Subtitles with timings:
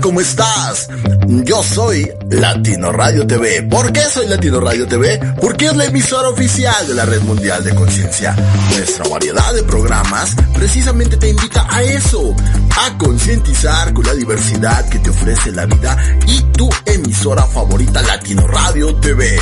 [0.00, 0.88] ¿Cómo estás?
[1.26, 3.62] Yo soy Latino Radio TV.
[3.62, 5.18] ¿Por qué soy Latino Radio TV?
[5.40, 8.36] Porque es la emisora oficial de la Red Mundial de Conciencia.
[8.70, 12.34] Nuestra variedad de programas precisamente te invita a eso,
[12.76, 18.46] a concientizar con la diversidad que te ofrece la vida y tu emisora favorita Latino
[18.46, 19.38] Radio TV.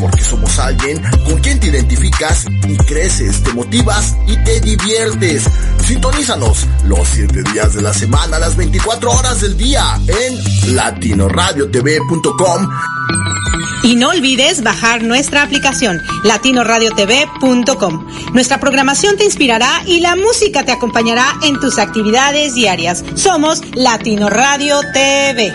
[0.00, 5.44] Porque somos alguien con quien te identificas y creces, te motivas y te diviertes.
[5.86, 12.68] Sintonízanos los 7 días de la semana, las 24 horas del día en latinoradiotv.com.
[13.82, 18.06] Y no olvides bajar nuestra aplicación latinoradiotv.com.
[18.32, 23.04] Nuestra programación te inspirará y la música te acompañará en tus actividades diarias.
[23.14, 25.52] Somos Latino Radio TV.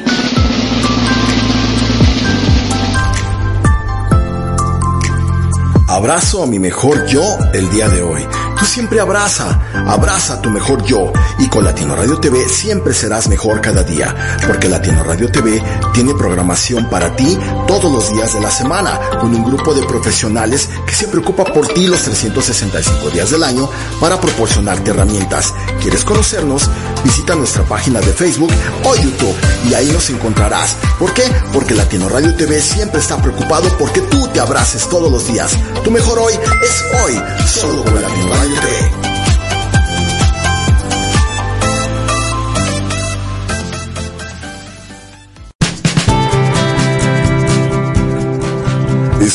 [5.87, 8.48] Abrazo a mi mejor yo el día de hoy.
[8.59, 9.57] Tú siempre abraza,
[9.87, 11.13] abraza a tu mejor yo.
[11.39, 14.13] Y con Latino Radio TV siempre serás mejor cada día.
[14.45, 18.99] Porque Latino Radio TV tiene programación para ti todos los días de la semana.
[19.21, 23.69] Con un grupo de profesionales que se preocupa por ti los 365 días del año
[24.01, 25.53] para proporcionarte herramientas.
[25.81, 26.69] ¿Quieres conocernos?
[27.05, 28.51] Visita nuestra página de Facebook
[28.83, 29.35] o YouTube
[29.69, 30.75] y ahí nos encontrarás.
[30.99, 31.23] ¿Por qué?
[31.53, 35.53] Porque Latino Radio TV siempre está preocupado porque tú te abraces todos los días.
[35.85, 38.48] Tu mejor hoy es hoy, solo con Latino Radio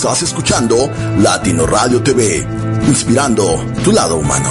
[0.04, 2.46] Estás escuchando Latino Radio TV,
[2.86, 4.50] inspirando tu lado humano.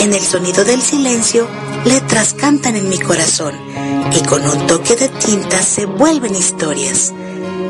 [0.00, 1.46] En el sonido del silencio,
[1.84, 3.54] letras cantan en mi corazón
[4.12, 7.12] y con un toque de tinta se vuelven historias.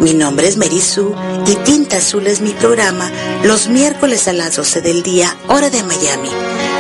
[0.07, 1.13] Mi nombre es Merisú
[1.49, 3.11] y Tinta Azul es mi programa
[3.43, 6.29] los miércoles a las 12 del día, hora de Miami,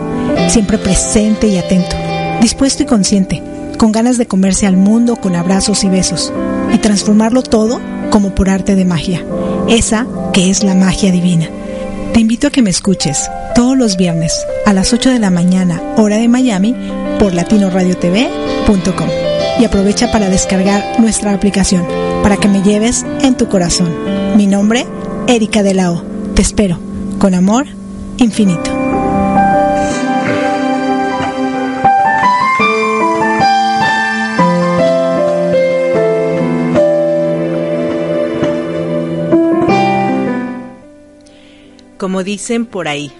[0.49, 1.95] siempre presente y atento,
[2.41, 3.43] dispuesto y consciente,
[3.77, 6.31] con ganas de comerse al mundo con abrazos y besos,
[6.73, 9.23] y transformarlo todo como por arte de magia,
[9.67, 11.49] esa que es la magia divina.
[12.13, 15.81] Te invito a que me escuches todos los viernes a las 8 de la mañana,
[15.97, 16.75] hora de Miami,
[17.19, 19.26] por latinoradiotv.com.
[19.59, 21.85] Y aprovecha para descargar nuestra aplicación
[22.23, 24.37] para que me lleves en tu corazón.
[24.37, 24.85] Mi nombre,
[25.27, 26.03] Erika de la O.
[26.35, 26.79] Te espero,
[27.19, 27.65] con amor
[28.17, 28.71] infinito.
[41.97, 43.11] Como dicen por ahí,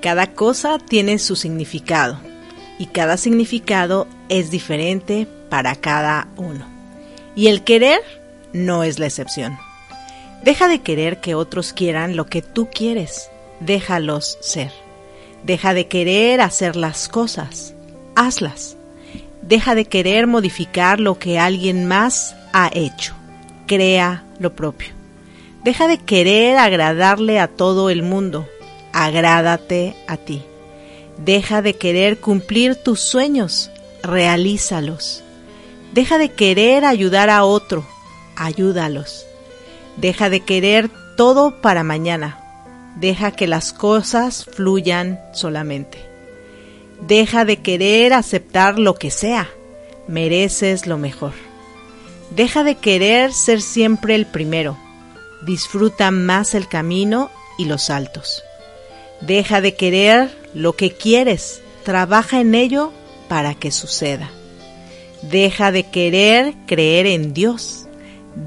[0.00, 2.18] cada cosa tiene su significado
[2.78, 6.66] y cada significado es diferente para cada uno.
[7.34, 8.00] Y el querer
[8.52, 9.58] no es la excepción.
[10.42, 13.30] Deja de querer que otros quieran lo que tú quieres.
[13.60, 14.72] Déjalos ser.
[15.44, 17.74] Deja de querer hacer las cosas.
[18.14, 18.76] Hazlas.
[19.42, 23.14] Deja de querer modificar lo que alguien más ha hecho.
[23.66, 24.88] Crea lo propio.
[25.64, 28.48] Deja de querer agradarle a todo el mundo.
[28.92, 30.42] Agrádate a ti.
[31.18, 33.70] Deja de querer cumplir tus sueños.
[34.02, 35.24] Realízalos.
[35.96, 37.82] Deja de querer ayudar a otro.
[38.36, 39.24] Ayúdalos.
[39.96, 42.38] Deja de querer todo para mañana.
[42.96, 46.04] Deja que las cosas fluyan solamente.
[47.00, 49.48] Deja de querer aceptar lo que sea.
[50.06, 51.32] Mereces lo mejor.
[52.28, 54.76] Deja de querer ser siempre el primero.
[55.46, 58.44] Disfruta más el camino y los saltos.
[59.22, 61.62] Deja de querer lo que quieres.
[61.84, 62.92] Trabaja en ello
[63.30, 64.30] para que suceda.
[65.22, 67.86] Deja de querer creer en Dios.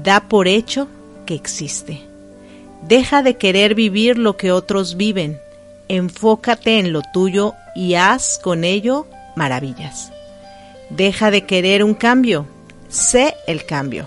[0.02, 0.88] Da por hecho
[1.26, 2.00] que existe.
[2.82, 5.38] Deja de querer vivir lo que otros viven.
[5.88, 9.06] Enfócate en lo tuyo y haz con ello
[9.36, 10.12] maravillas.
[10.90, 12.46] Deja de querer un cambio,
[12.88, 14.06] sé el cambio.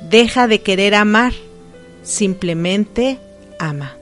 [0.00, 1.32] Deja de querer amar,
[2.02, 3.18] simplemente
[3.58, 3.96] ama.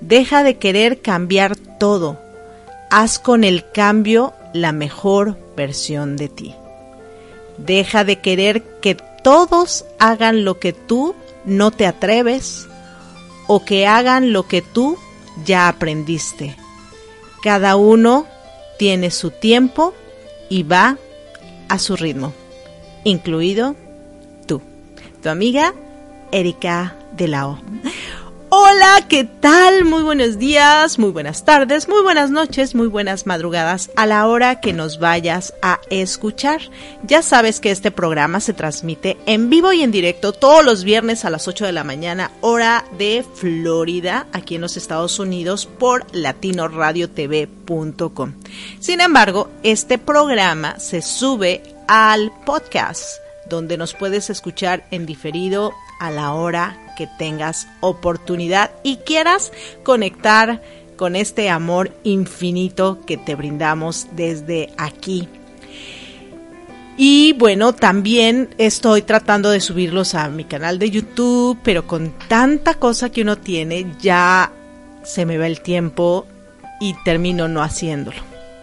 [0.00, 2.18] Deja de querer cambiar todo,
[2.90, 6.54] haz con el cambio la mejor versión de ti.
[7.58, 11.14] Deja de querer que todos hagan lo que tú
[11.44, 12.66] no te atreves
[13.46, 14.98] o que hagan lo que tú
[15.44, 16.56] ya aprendiste.
[17.42, 18.26] Cada uno
[18.78, 19.94] tiene su tiempo
[20.48, 20.98] y va
[21.68, 22.32] a su ritmo,
[23.04, 23.76] incluido
[24.46, 24.62] tú,
[25.22, 25.74] tu amiga
[26.32, 27.58] Erika de la O.
[28.50, 29.84] Hola, ¿qué tal?
[29.84, 34.60] Muy buenos días, muy buenas tardes, muy buenas noches, muy buenas madrugadas a la hora
[34.60, 36.60] que nos vayas a escuchar.
[37.04, 41.24] Ya sabes que este programa se transmite en vivo y en directo todos los viernes
[41.24, 46.06] a las 8 de la mañana, hora de Florida, aquí en los Estados Unidos, por
[46.14, 48.34] latinoradiotv.com.
[48.78, 53.04] Sin embargo, este programa se sube al podcast,
[53.48, 59.52] donde nos puedes escuchar en diferido a la hora que tengas oportunidad y quieras
[59.82, 60.62] conectar
[60.96, 65.28] con este amor infinito que te brindamos desde aquí.
[66.96, 72.74] Y bueno, también estoy tratando de subirlos a mi canal de YouTube, pero con tanta
[72.74, 74.52] cosa que uno tiene, ya
[75.02, 76.26] se me va el tiempo
[76.80, 78.18] y termino no haciéndolo.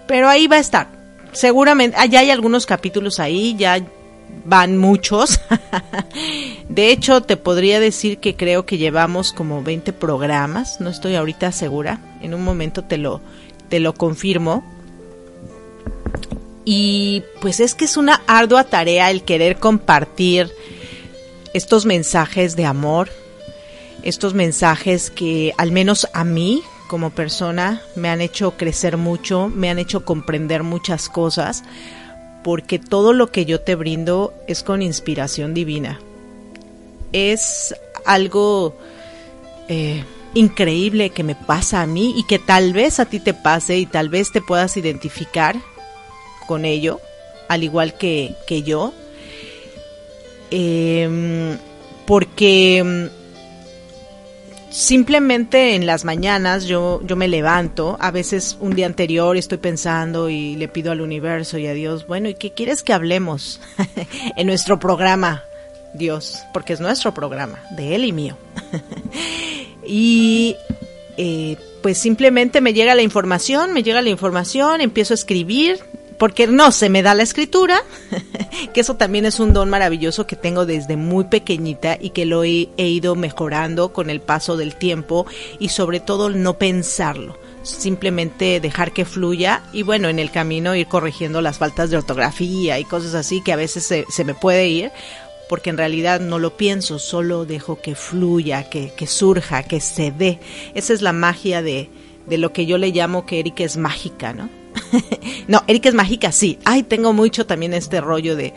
[0.08, 0.88] Pero ahí va a estar.
[1.34, 3.80] Seguramente, ya hay algunos capítulos ahí, ya
[4.46, 5.40] van muchos.
[6.70, 11.52] de hecho, te podría decir que creo que llevamos como 20 programas, no estoy ahorita
[11.52, 13.22] segura, en un momento te lo,
[13.70, 14.64] te lo confirmo.
[16.64, 20.52] Y pues es que es una ardua tarea el querer compartir
[21.54, 23.10] estos mensajes de amor,
[24.04, 29.70] estos mensajes que al menos a mí como persona me han hecho crecer mucho, me
[29.70, 31.64] han hecho comprender muchas cosas
[32.44, 36.00] porque todo lo que yo te brindo es con inspiración divina.
[37.12, 38.76] Es algo
[39.68, 40.04] eh,
[40.34, 43.86] increíble que me pasa a mí y que tal vez a ti te pase y
[43.86, 45.56] tal vez te puedas identificar
[46.48, 47.00] con ello,
[47.48, 48.94] al igual que, que yo.
[50.50, 51.58] Em,
[52.06, 53.10] porque
[54.72, 60.30] simplemente en las mañanas yo, yo me levanto, a veces un día anterior estoy pensando
[60.30, 63.60] y le pido al universo y a Dios, bueno, ¿y qué quieres que hablemos
[64.38, 65.44] en nuestro programa,
[65.94, 66.40] Dios?
[66.54, 68.38] Porque es nuestro programa, de Él y mío.
[69.86, 70.56] y
[71.18, 75.80] eh, pues simplemente me llega la información, me llega la información, empiezo a escribir,
[76.22, 77.82] porque no se me da la escritura,
[78.76, 82.44] que eso también es un don maravilloso que tengo desde muy pequeñita y que lo
[82.44, 85.26] he, ido mejorando con el paso del tiempo
[85.58, 90.86] y sobre todo no pensarlo simplemente dejar que fluya y bueno, en el camino ir
[90.86, 94.92] corrigiendo las faltas de ortografía y cosas así que a veces se, me puede ir
[95.50, 100.12] porque en realidad no lo pienso, solo dejo que fluya, que, que surja, que se
[100.12, 100.40] dé.
[100.76, 101.90] Esa es la magia de,
[102.28, 104.61] de lo que yo le llamo que Erika es mágica, ¿no?
[105.48, 106.60] no, Erika es mágica, sí.
[106.66, 108.54] Ay, tengo mucho también este rollo de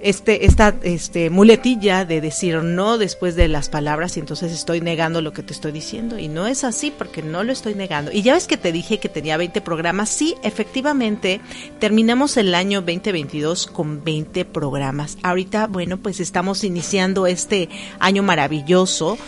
[0.00, 5.22] este esta este muletilla de decir no después de las palabras y entonces estoy negando
[5.22, 8.12] lo que te estoy diciendo y no es así porque no lo estoy negando.
[8.12, 11.40] Y ya ves que te dije que tenía 20 programas, sí, efectivamente,
[11.78, 15.18] terminamos el año 2022 con 20 programas.
[15.22, 17.68] Ahorita, bueno, pues estamos iniciando este
[17.98, 19.18] año maravilloso.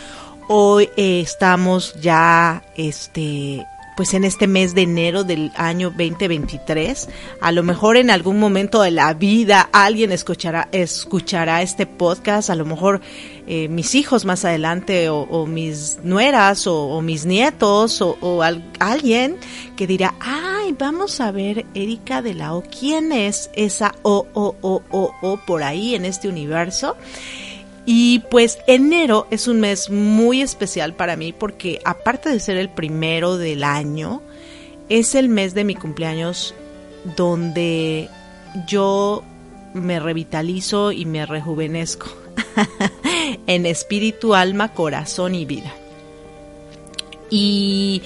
[0.47, 7.09] Hoy eh, estamos ya este pues en este mes de enero del año 2023.
[7.41, 12.55] A lo mejor en algún momento de la vida alguien escuchará, escuchará este podcast, a
[12.55, 13.01] lo mejor
[13.47, 18.43] eh, mis hijos más adelante o, mis nueras o, mis nietos o,
[18.79, 19.37] alguien
[19.75, 24.55] que dirá, ay, vamos a ver Erika de la O, ¿quién es esa O, O,
[24.61, 26.95] O, O, O por ahí en este universo?
[27.93, 32.69] Y pues enero es un mes muy especial para mí porque aparte de ser el
[32.69, 34.21] primero del año,
[34.87, 36.55] es el mes de mi cumpleaños
[37.17, 38.07] donde
[38.65, 39.25] yo
[39.73, 42.07] me revitalizo y me rejuvenezco
[43.47, 45.73] en espíritu, alma, corazón y vida.
[47.29, 48.03] Y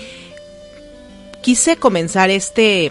[1.43, 2.89] quise comenzar este,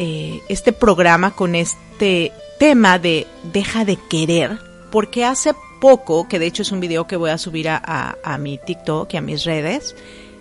[0.00, 4.58] eh, este programa con este tema de deja de querer
[4.90, 8.58] porque hace poco, que de hecho es un video que voy a subir a, mi
[8.58, 9.94] TikTok y a mis redes,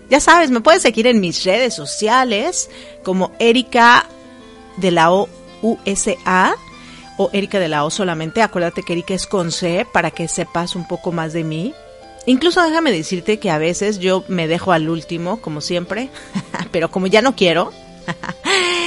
[0.10, 2.70] ya sabes, me puedes seguir en mis redes sociales
[3.04, 4.08] como Erika
[4.78, 5.28] de la O
[5.62, 6.56] USA
[7.18, 8.42] o Erika de la O solamente.
[8.42, 11.74] Acuérdate que Erika es con C para que sepas un poco más de mí.
[12.26, 16.10] Incluso déjame decirte que a veces yo me dejo al último, como siempre,
[16.72, 17.72] pero como ya no quiero,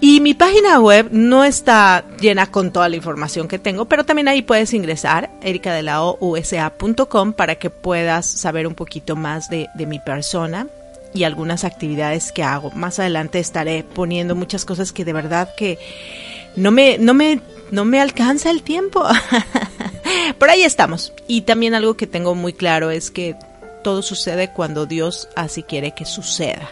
[0.00, 4.28] Y mi página web no está llena con toda la información que tengo, pero también
[4.28, 10.66] ahí puedes ingresar, ericadelaousa.com, para que puedas saber un poquito más de, mi persona
[11.14, 12.70] y algunas actividades que hago.
[12.72, 15.78] Más adelante estaré poniendo muchas cosas que de verdad que
[16.56, 17.40] no me, no me,
[17.70, 19.04] no me alcanza el tiempo.
[20.38, 21.12] Por ahí estamos.
[21.26, 23.36] Y también algo que tengo muy claro es que
[23.82, 26.68] todo sucede cuando Dios así quiere que suceda.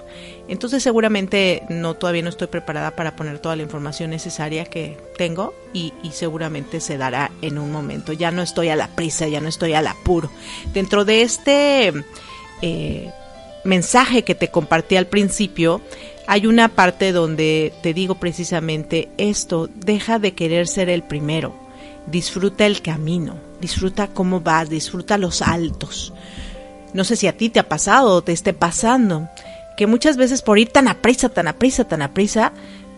[0.47, 5.55] Entonces seguramente no todavía no estoy preparada para poner toda la información necesaria que tengo
[5.73, 8.13] y, seguramente se dará en un momento.
[8.13, 10.31] Ya no estoy a la prisa, ya no estoy al apuro.
[10.73, 11.93] Dentro de este
[12.61, 13.11] eh,
[13.65, 15.81] mensaje que te compartí al principio,
[16.27, 21.55] hay una parte donde te digo precisamente esto, deja de querer ser el primero,
[22.07, 26.13] disfruta el camino, disfruta cómo vas, disfruta los altos.
[26.93, 29.29] No sé si a ti te ha pasado o te esté pasando
[29.77, 32.53] que muchas veces por ir tan a prisa, tan a prisa, tan a prisa,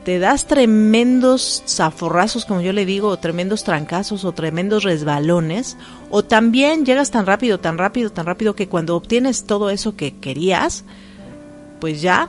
[0.06, 5.76] te das tremendos zaforrazos, como yo le digo, o tremendos trancazos o tremendos resbalones,
[6.10, 10.14] o también llegas tan rápido, tan rápido, tan rápido que cuando obtienes todo eso que
[10.14, 10.84] querías,
[11.80, 12.28] pues ya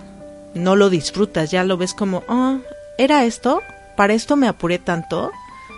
[0.55, 2.57] no lo disfrutas, ya lo ves como, oh,
[2.97, 3.61] ¿era esto?
[3.95, 5.31] ¿Para esto me apuré tanto?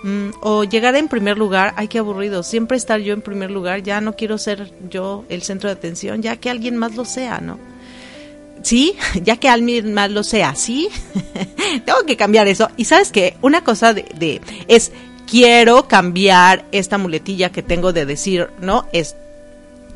[0.04, 3.84] Mm, o llegar en primer lugar, ay, qué aburrido, siempre estar yo en primer lugar,
[3.84, 7.42] ya no quiero ser yo el centro de atención, ya que alguien más lo sea,
[7.42, 7.60] ¿no?
[8.62, 10.90] Sí, ya que alguien más lo sea, sí,
[11.86, 12.70] tengo que cambiar eso.
[12.78, 14.92] Y sabes que una cosa de, de, es,
[15.30, 18.88] quiero cambiar esta muletilla que tengo de decir, ¿no?
[18.94, 19.16] Es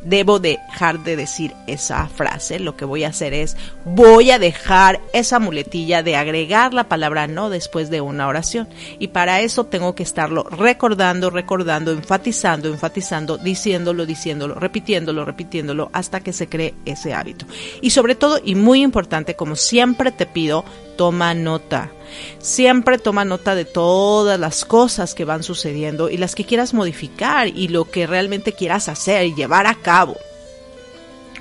[0.06, 2.60] debo dejar de decir esa frase.
[2.60, 7.28] Lo que voy a hacer es, voy a dejar esa muletilla de agregar la palabra
[7.28, 8.68] no después de una oración.
[9.00, 16.22] Y para eso tengo que estarlo recordando, recordando, enfatizando, enfatizando, diciéndolo, diciéndolo, repitiéndolo, repitiéndolo, hasta
[16.22, 17.46] que se cree ese hábito.
[17.82, 20.66] Y sobre todo, y muy importante, como siempre te pido,
[20.98, 21.92] toma nota.
[22.40, 27.48] Siempre toma nota de todas las cosas que van sucediendo y las que quieras modificar
[27.48, 30.16] y lo que realmente quieras hacer y llevar a cabo.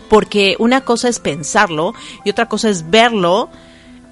[0.08, 3.48] Porque una cosa es pensarlo y otra cosa es verlo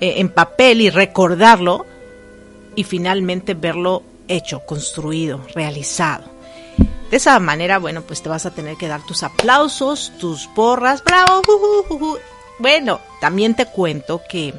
[0.00, 1.84] eh, en papel y recordarlo
[2.74, 6.24] y finalmente verlo hecho, construido, realizado.
[7.10, 11.02] De esa manera, bueno, pues te vas a tener que dar tus aplausos, tus porras,
[11.02, 11.42] bravo.
[12.60, 14.54] Bueno, también te cuento que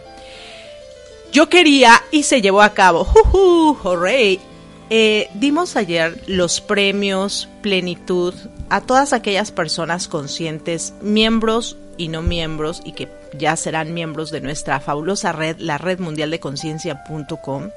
[1.31, 3.05] yo quería y se llevó a cabo.
[3.05, 3.87] ¡Juju!
[4.93, 8.33] Eh, dimos ayer los premios Plenitud
[8.69, 13.07] a todas aquellas personas conscientes, miembros y no miembros, y que
[13.37, 17.69] ya serán miembros de nuestra fabulosa red, la red mundial de conciencia.com.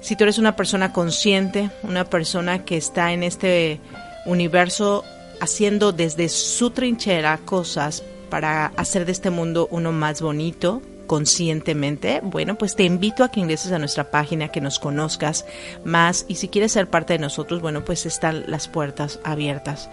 [0.00, 3.80] Si tú eres una persona consciente, una persona que está en este
[4.24, 5.04] universo
[5.40, 12.56] haciendo desde su trinchera cosas para hacer de este mundo uno más bonito, conscientemente, bueno,
[12.56, 15.46] pues te invito a que ingreses a nuestra página, que nos conozcas
[15.84, 19.88] más y si quieres ser parte de nosotros, bueno, pues están las puertas abiertas.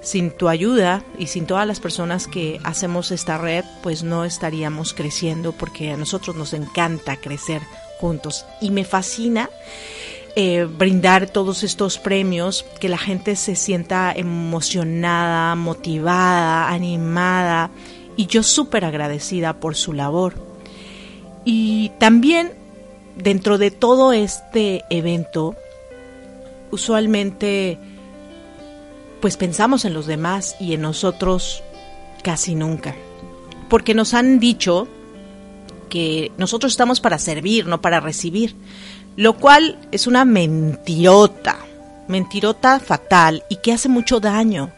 [0.00, 4.94] Sin tu ayuda y sin todas las personas que hacemos esta red, pues no estaríamos
[4.94, 7.62] creciendo porque a nosotros nos encanta crecer
[7.98, 9.50] juntos y me fascina.
[10.36, 17.72] Eh, brindar todos estos premios, que la gente se sienta emocionada, motivada, animada
[18.16, 20.47] y yo súper agradecida por su labor.
[21.44, 22.52] Y también
[23.16, 25.56] dentro de todo este evento,
[26.70, 27.78] usualmente
[29.20, 31.62] pues pensamos en los demás y en nosotros
[32.22, 32.94] casi nunca.
[33.68, 34.88] Porque nos han dicho
[35.88, 38.54] que nosotros estamos para servir, no para recibir.
[39.16, 41.58] Lo cual es una mentirota,
[42.06, 44.70] mentirota fatal y que hace mucho daño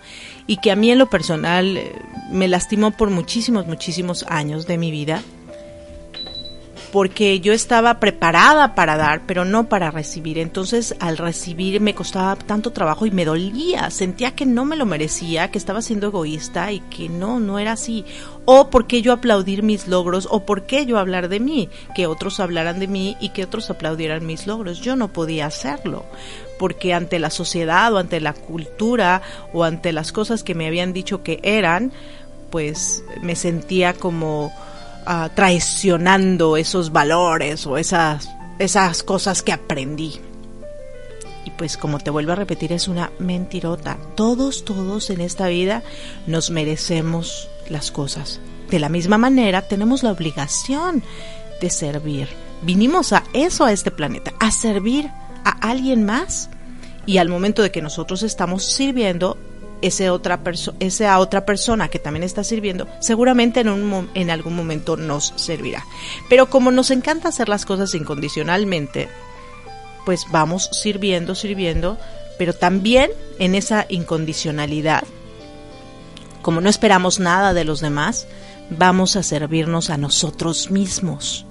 [0.47, 1.93] y que a mí en lo personal eh,
[2.31, 5.23] me lastimó por muchísimos, muchísimos años de mi vida
[6.93, 10.39] porque yo estaba preparada para dar, pero no para recibir.
[10.39, 14.87] Entonces, al recibir me costaba tanto trabajo y me dolía, sentía que no me lo
[14.87, 18.05] merecía, que estaba siendo egoísta y que no, no era así.
[18.45, 22.41] O porque yo aplaudir mis logros, o por qué yo hablar de mí, que otros
[22.41, 24.81] hablaran de mí y que otros aplaudieran mis logros.
[24.81, 26.05] Yo no podía hacerlo,
[26.59, 30.93] porque ante la sociedad o ante la cultura o ante las cosas que me habían
[30.93, 31.93] dicho que eran,
[32.51, 34.53] pues me sentía como
[35.35, 40.21] traicionando esos valores o esas, esas cosas que aprendí.
[41.45, 43.97] Y pues como te vuelvo a repetir, es una mentirota.
[44.15, 45.83] Todos, todos en esta vida
[46.27, 48.41] nos merecemos las cosas.
[48.71, 51.03] De la misma manera, tenemos la obligación
[51.61, 52.29] de servir.
[52.63, 55.11] Vinimos a eso, a este planeta, a servir
[55.45, 56.51] a alguien más.
[57.07, 59.39] Y al momento de que nosotros estamos sirviendo,
[59.83, 60.41] ese otra
[60.81, 65.85] esa otra persona que también está sirviendo, seguramente en, un, en algún momento nos servirá.
[66.29, 69.09] Pero como nos encanta hacer las cosas incondicionalmente,
[70.05, 71.99] pues vamos sirviendo, sirviendo,
[72.39, 75.05] pero también en esa incondicionalidad,
[76.43, 78.27] como no esperamos nada de los demás,
[78.71, 81.45] vamos a servirnos a nosotros mismos.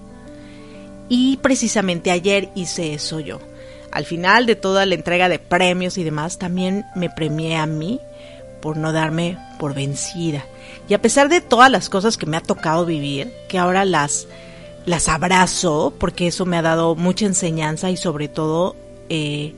[1.09, 3.39] Y precisamente ayer hice eso yo.
[3.91, 7.99] Al final de toda la entrega de premios y demás, también me premié a mí
[8.61, 10.45] por no darme por vencida.
[10.87, 14.27] Y a pesar de todas las cosas que me ha tocado vivir, que ahora las,
[14.85, 18.75] las abrazo, porque eso me ha dado mucha enseñanza y sobre todo
[19.09, 19.53] eh,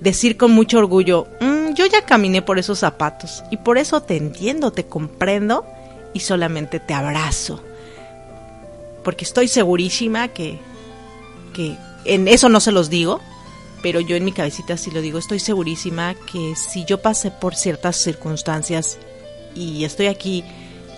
[0.00, 4.16] decir con mucho orgullo, mm, yo ya caminé por esos zapatos y por eso te
[4.16, 5.64] entiendo, te comprendo
[6.12, 7.62] y solamente te abrazo.
[9.04, 10.58] Porque estoy segurísima que,
[11.52, 13.20] que en eso no se los digo,
[13.82, 17.54] pero yo en mi cabecita sí lo digo, estoy segurísima que si yo pasé por
[17.56, 18.98] ciertas circunstancias
[19.54, 20.44] y estoy aquí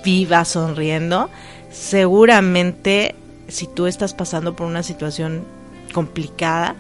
[0.05, 1.31] viva, sonriendo,
[1.71, 3.15] seguramente
[3.49, 5.45] si tú estás pasando por una situación
[5.93, 6.77] complicada,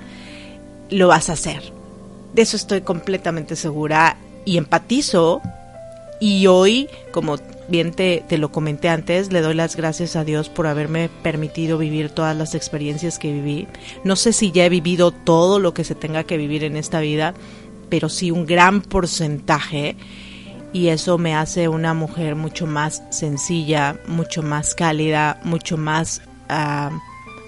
[0.91, 1.73] lo vas a hacer.
[2.35, 5.41] De eso estoy completamente segura y empatizo.
[6.21, 7.37] Y hoy, como
[7.69, 11.79] bien te, te, lo comenté antes, le doy las gracias a Dios por haberme permitido
[11.79, 13.67] vivir todas las experiencias que viví.
[14.05, 17.01] No sé si ya he vivido todo lo que se tenga que vivir en esta
[17.01, 17.35] vida,
[17.89, 19.97] pero sí un gran porcentaje.
[20.73, 26.93] Y eso me hace una mujer mucho más sencilla, mucho más cálida, mucho más uh,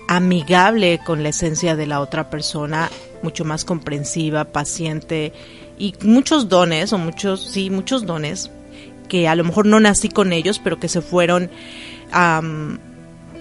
[0.06, 2.88] amigable con la esencia de la otra persona,
[3.22, 5.32] mucho más comprensiva, paciente
[5.76, 8.50] y muchos dones, o muchos, sí, muchos dones
[9.08, 11.50] que a lo mejor no nací con ellos, pero que se fueron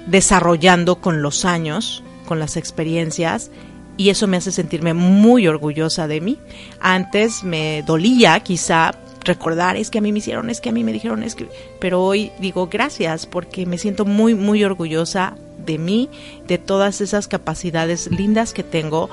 [0.08, 3.52] desarrollando con los años, con las experiencias,
[3.98, 6.38] y eso me hace sentirme muy orgullosa de mí.
[6.82, 8.92] Antes me dolía quizá
[9.22, 11.48] recordar, es que a mí me hicieron, es que a mí me dijeron, es que...
[11.80, 16.10] Pero hoy digo gracias porque me siento muy, muy orgullosa de mí,
[16.48, 19.10] de todas esas capacidades lindas que tengo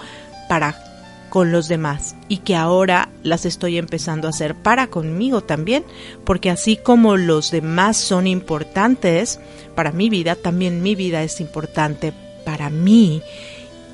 [0.48, 0.91] para
[1.32, 5.82] con los demás y que ahora las estoy empezando a hacer para conmigo también,
[6.24, 9.40] porque así como los demás son importantes
[9.74, 12.12] para mi vida, también mi vida es importante
[12.44, 13.22] para mí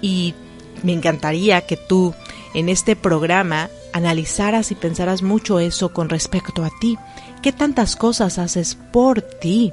[0.03, 0.35] y
[0.83, 2.13] me encantaría que tú
[2.55, 6.99] en este programa analizaras y pensaras mucho eso con respecto a ti.
[7.41, 9.73] ¿Qué tantas cosas haces por ti?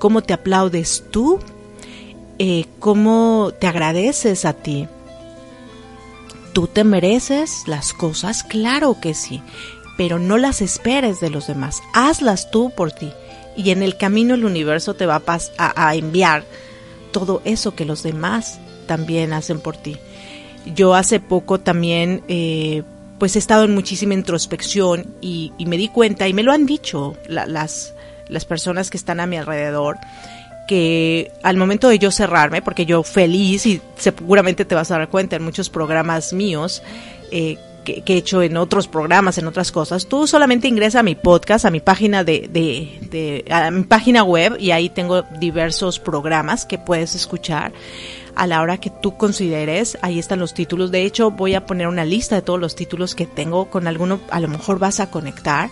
[0.00, 1.38] ¿Cómo te aplaudes tú?
[2.40, 4.88] Eh, ¿Cómo te agradeces a ti?
[6.54, 8.42] ¿Tú te mereces las cosas?
[8.42, 9.42] Claro que sí,
[9.98, 13.12] pero no las esperes de los demás, hazlas tú por ti.
[13.56, 16.44] Y en el camino el universo te va a, a enviar
[17.12, 19.98] todo eso que los demás también hacen por ti.
[20.74, 22.82] Yo hace poco también eh,
[23.18, 27.16] pues he estado en muchísima introspección y, me di cuenta, y me lo han dicho
[27.28, 27.94] las,
[28.28, 29.98] las personas que están a mi alrededor,
[30.66, 35.08] que al momento de yo cerrarme, porque yo feliz y seguramente te vas a dar
[35.08, 36.82] cuenta en muchos programas míos
[37.30, 41.14] eh, que, he hecho en otros programas, en otras cosas, tú solamente ingresa a mi
[41.14, 46.66] podcast, a mi página de, de, a mi página web y ahí tengo diversos programas
[46.66, 47.72] que puedes escuchar
[48.34, 49.98] a la hora que tú consideres.
[50.02, 50.90] Ahí están los títulos.
[50.90, 53.66] De hecho, voy a poner una lista de todos los títulos que tengo.
[53.66, 55.70] Con alguno a lo mejor vas a conectar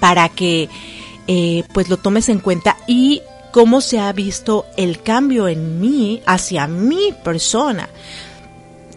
[0.00, 0.68] para que
[1.26, 6.22] eh, pues lo tomes en cuenta y cómo se ha visto el cambio en mí
[6.26, 7.88] hacia mi persona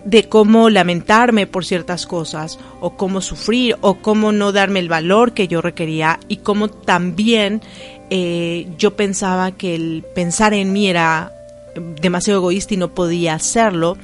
[0.05, 5.33] de cómo lamentarme por ciertas cosas o cómo sufrir o cómo no darme el valor
[5.33, 7.61] que yo requería y cómo también
[8.09, 11.33] eh, yo pensaba que el pensar en mí era
[12.01, 13.97] demasiado egoísta y no podía hacerlo.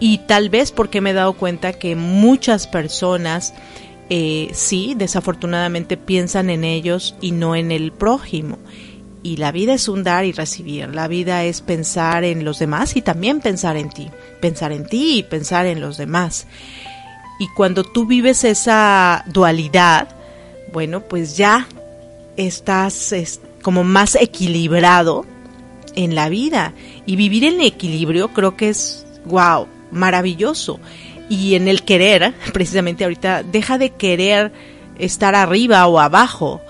[0.00, 3.54] Y tal vez porque me he dado cuenta que muchas personas
[4.10, 8.58] eh, sí desafortunadamente piensan en ellos y no en el prójimo
[9.22, 10.94] y la vida es un dar y recibir.
[10.94, 14.10] La vida es pensar en los demás y también pensar en ti.
[14.40, 16.46] Pensar en ti y pensar en los demás.
[17.40, 20.08] Y cuando tú vives esa dualidad,
[20.72, 21.66] bueno, pues ya
[22.36, 23.14] estás
[23.62, 25.26] como más equilibrado
[25.94, 26.74] en la vida.
[27.06, 30.78] Y vivir en equilibrio creo que es, wow, maravilloso.
[31.28, 34.52] Y en el querer, precisamente ahorita, deja de querer
[34.98, 36.60] estar arriba o abajo.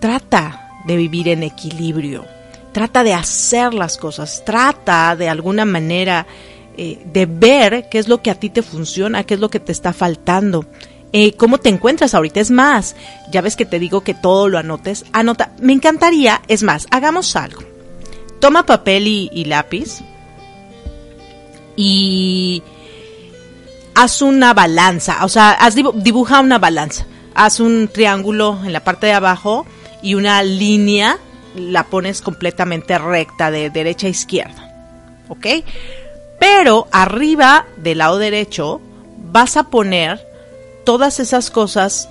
[0.00, 2.24] Trata de vivir en equilibrio.
[2.72, 6.26] Trata de hacer las cosas, trata de alguna manera
[6.76, 9.60] eh, de ver qué es lo que a ti te funciona, qué es lo que
[9.60, 10.66] te está faltando.
[11.12, 12.40] Eh, ¿Cómo te encuentras ahorita?
[12.40, 12.96] Es más,
[13.30, 15.04] ya ves que te digo que todo lo anotes.
[15.12, 17.62] Anota, me encantaría, es más, hagamos algo.
[18.40, 20.00] Toma papel y, lápiz
[21.76, 22.62] y
[23.94, 29.06] haz una balanza, o sea, haz, dibuja una balanza haz un triángulo en la parte
[29.06, 29.66] de abajo
[30.04, 31.18] y una línea
[31.56, 34.70] la pones completamente recta de derecha a izquierda.
[35.28, 35.46] ¿Ok?
[36.38, 38.82] Pero arriba del lado derecho
[39.32, 40.20] vas a poner
[40.84, 42.10] todas esas cosas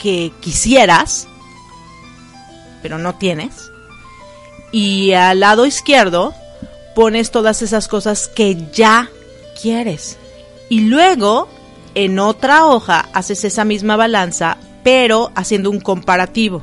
[0.00, 1.26] que quisieras,
[2.82, 3.68] pero no tienes.
[4.70, 6.34] Y al lado izquierdo
[6.94, 9.10] pones todas esas cosas que ya
[9.60, 10.18] quieres.
[10.68, 11.48] Y luego
[11.96, 16.62] en otra hoja haces esa misma balanza, pero haciendo un comparativo.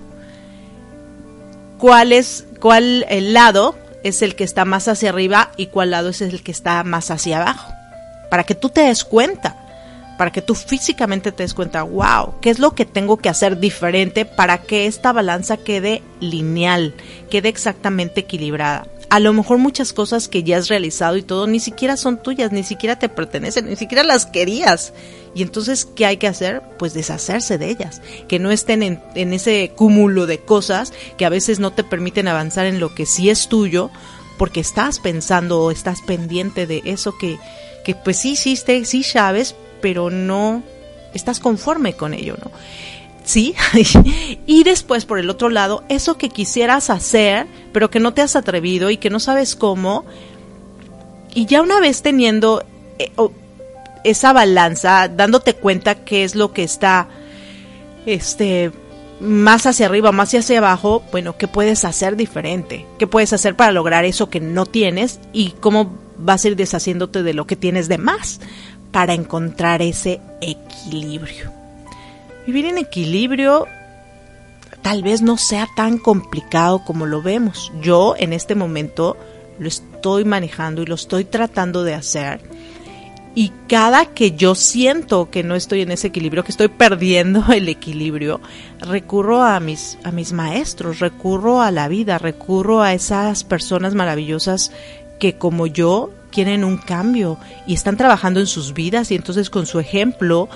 [1.86, 6.10] ¿Cuál es cuál el lado es el que está más hacia arriba y cuál lado
[6.10, 7.72] es el que está más hacia abajo?
[8.32, 9.56] Para que tú te des cuenta,
[10.18, 13.60] para que tú físicamente te des cuenta, wow, ¿qué es lo que tengo que hacer
[13.60, 16.96] diferente para que esta balanza quede lineal,
[17.30, 18.88] quede exactamente equilibrada?
[19.10, 22.52] A lo mejor muchas cosas que ya has realizado y todo ni siquiera son tuyas,
[22.52, 24.94] ni siquiera te pertenecen, ni siquiera las querías.
[25.34, 26.62] Y entonces, ¿qué hay que hacer?
[26.80, 31.30] Pues deshacerse de ellas, que no estén en, en ese cúmulo de cosas que a
[31.30, 33.92] veces no te permiten avanzar en lo que sí es tuyo,
[34.38, 37.38] porque estás pensando o estás pendiente de eso que,
[37.84, 40.64] que pues sí hiciste, sí sabes, pero no
[41.14, 42.52] estás conforme con ello, ¿no?
[43.26, 43.56] ¿Sí?
[44.46, 48.36] y después, por el otro lado, eso que quisieras hacer, pero que no te has
[48.36, 50.06] atrevido y que no sabes cómo,
[51.34, 52.64] y ya una vez teniendo
[52.98, 53.12] eh,
[54.06, 57.10] esa balanza, dándote cuenta qué es lo que está,
[58.06, 58.72] este,
[59.20, 62.86] más hacia arriba, más hacia abajo, bueno, ¿qué puedes hacer diferente?
[63.00, 65.20] ¿Qué puedes hacer para lograr eso que no tienes?
[65.34, 68.40] ¿Y cómo vas a ir deshaciéndote de lo que tienes de más
[68.92, 71.55] para encontrar ese equilibrio?
[72.46, 73.68] Vivir en equilibrio
[74.82, 77.72] tal vez no sea tan complicado como lo vemos.
[77.82, 79.18] Yo en este momento
[79.58, 82.40] lo estoy manejando y lo estoy tratando de hacer.
[83.34, 87.68] Y cada que yo siento que no estoy en ese equilibrio, que estoy perdiendo el
[87.68, 88.40] equilibrio,
[88.80, 94.72] recurro a mis, a mis maestros, recurro a la vida, recurro a esas personas maravillosas
[95.20, 99.66] que como yo quieren un cambio y están trabajando en sus vidas y entonces con
[99.66, 100.50] su ejemplo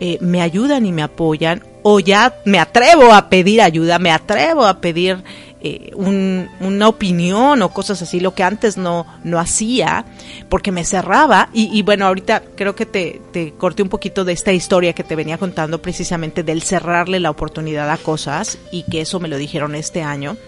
[0.00, 4.64] eh, me ayudan y me apoyan, o ya me atrevo a pedir ayuda, me atrevo
[4.64, 5.22] a pedir
[5.62, 10.06] eh, una opinión o cosas así, lo que antes no, no hacía,
[10.48, 11.50] porque me cerraba.
[11.52, 15.16] Y, bueno, ahorita creo que te, te corté un poquito de esta historia que te
[15.16, 19.74] venía contando precisamente del cerrarle la oportunidad a cosas y que eso me lo dijeron
[19.74, 20.38] este año.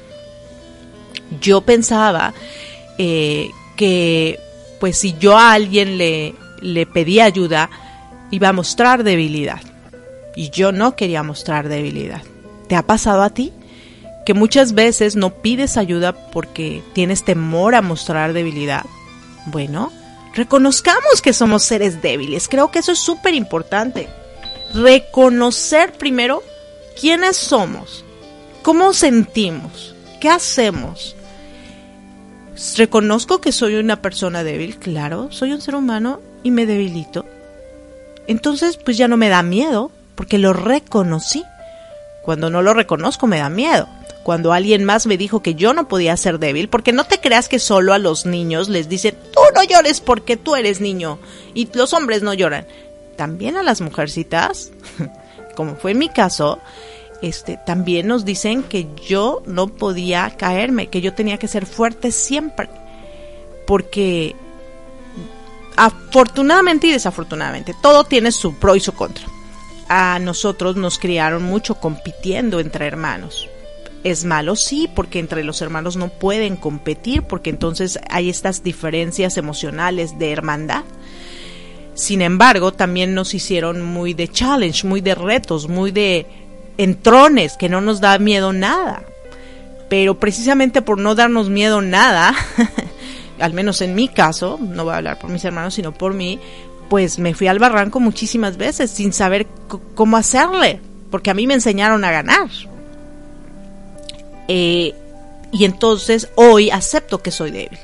[1.43, 2.33] Yo pensaba
[2.97, 4.39] eh, que
[4.81, 7.69] pues si yo a alguien le, le pedía ayuda,
[8.33, 9.61] iba a mostrar debilidad.
[10.35, 12.23] Y yo no quería mostrar debilidad.
[12.67, 13.53] ¿Te ha pasado a ti?
[14.27, 18.85] Que muchas veces no pides ayuda porque tienes temor a mostrar debilidad.
[19.47, 19.93] Bueno,
[20.35, 22.49] reconozcamos que somos seres débiles.
[22.49, 24.09] Creo que eso es súper importante.
[24.73, 26.43] Reconocer primero
[26.99, 28.05] quiénes somos,
[28.63, 31.15] cómo sentimos, qué hacemos.
[32.79, 37.27] Reconozco que soy una persona débil, claro, soy un ser humano y me debilito
[38.27, 41.45] entonces pues ya no me da miedo porque lo reconocí.
[42.23, 43.89] Cuando no lo reconozco me da miedo.
[44.23, 47.49] Cuando alguien más me dijo que yo no podía ser débil, porque no te creas
[47.49, 51.19] que solo a los niños les dicen, tú no llores porque tú eres niño
[51.55, 52.67] y los hombres no lloran.
[53.17, 54.71] También a las mujercitas,
[55.57, 56.61] como fue en mi caso,
[57.21, 62.13] este, también nos dicen que yo no podía caerme, que yo tenía que ser fuerte
[62.13, 62.69] siempre,
[63.67, 64.37] porque
[65.77, 69.25] afortunadamente y desafortunadamente, todo tiene su pro y su contra.
[69.89, 73.49] A nosotros nos criaron mucho compitiendo entre hermanos.
[74.05, 74.57] ¿Es malo?
[74.57, 80.33] Sí, porque entre los hermanos no pueden competir, porque entonces hay estas diferencias emocionales de
[80.33, 80.83] hermandad.
[81.95, 86.27] Sin embargo, también nos hicieron muy de challenge, muy de retos, muy de
[86.79, 89.05] entrones, que no nos da miedo nada.
[89.89, 92.35] Pero precisamente por no darnos miedo nada,
[93.41, 96.39] al menos en mi caso, no voy a hablar por mis hermanos, sino por mí,
[96.89, 99.47] pues me fui al barranco muchísimas veces sin saber
[99.95, 102.49] cómo hacerle, porque a mí me enseñaron a ganar.
[104.49, 104.95] Eh,
[105.53, 107.79] y entonces hoy acepto que soy débil.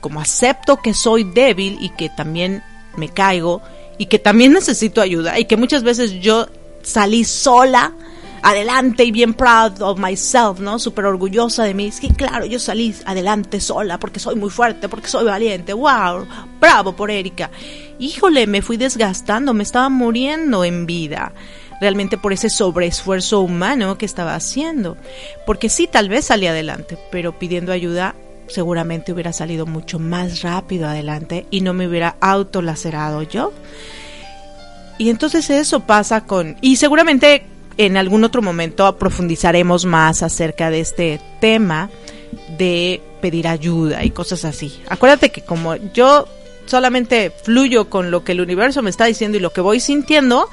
[0.00, 2.62] Como acepto que soy débil y que también
[2.96, 3.62] me caigo
[3.98, 6.48] y que también necesito ayuda y que muchas veces yo
[6.82, 7.92] salí sola
[8.42, 10.78] adelante y bien proud of myself, ¿no?
[10.78, 11.86] Súper orgullosa de mí.
[11.86, 15.72] Es que claro, yo salí adelante sola porque soy muy fuerte, porque soy valiente.
[15.72, 16.26] ¡Wow!
[16.60, 17.50] Bravo por Erika.
[17.98, 21.32] Híjole, me fui desgastando, me estaba muriendo en vida
[21.80, 24.96] realmente por ese sobreesfuerzo humano que estaba haciendo.
[25.46, 28.14] Porque sí, tal vez salí adelante, pero pidiendo ayuda
[28.48, 33.52] seguramente hubiera salido mucho más rápido adelante y no me hubiera autolacerado yo.
[34.98, 36.56] Y entonces eso pasa con...
[36.60, 37.44] Y seguramente
[37.76, 41.90] en algún otro momento profundizaremos más acerca de este tema
[42.58, 44.82] de pedir ayuda y cosas así.
[44.88, 46.26] Acuérdate que como yo
[46.66, 50.48] solamente fluyo con lo que el universo me está diciendo y lo que voy sintiendo,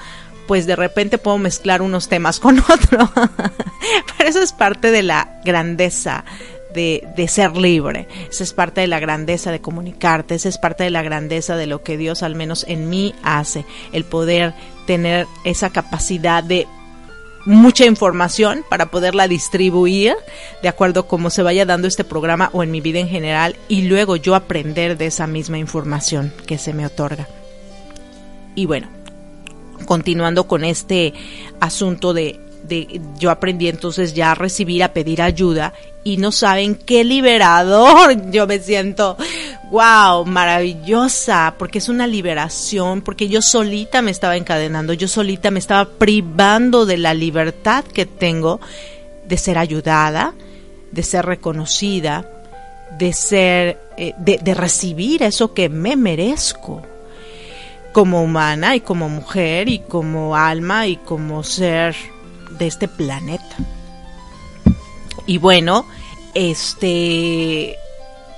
[0.47, 3.09] pues de repente puedo mezclar unos temas con otros.
[4.17, 6.25] Pero eso es parte de la grandeza
[6.73, 8.07] de, de, ser libre.
[8.29, 11.67] Esa es parte de la grandeza de comunicarte, esa es parte de la grandeza de
[11.67, 14.53] lo que Dios al menos en mí hace, el poder
[14.85, 16.67] tener esa capacidad de
[17.49, 20.15] mucha información para poderla distribuir
[20.61, 23.55] de acuerdo a cómo se vaya dando este programa o en mi vida en general
[23.67, 27.27] y luego yo aprender de esa misma información que se me otorga.
[28.53, 28.87] Y bueno,
[29.85, 31.15] continuando con este
[31.59, 32.39] asunto de,
[33.17, 38.15] yo aprendí entonces ya a recibir, a pedir ayuda y no saben qué liberador.
[38.31, 39.17] Yo me siento
[39.69, 45.59] wow, maravillosa, porque es una liberación, porque yo solita me estaba encadenando, yo solita me
[45.59, 48.59] estaba privando de la libertad que tengo
[49.27, 50.33] de ser ayudada,
[50.91, 52.27] de ser reconocida,
[52.97, 56.81] de ser, eh, de recibir eso que me merezco
[57.91, 61.95] como humana y como mujer y como alma y como ser
[62.59, 63.55] de este planeta.
[65.25, 65.85] Y bueno,
[66.33, 67.77] este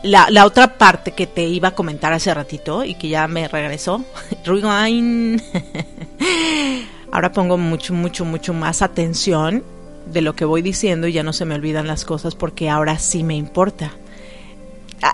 [0.03, 3.47] la, la, otra parte que te iba a comentar hace ratito y que ya me
[3.47, 4.03] regresó,
[7.11, 9.63] ahora pongo mucho, mucho, mucho más atención
[10.05, 12.99] de lo que voy diciendo y ya no se me olvidan las cosas porque ahora
[12.99, 13.91] sí me importa.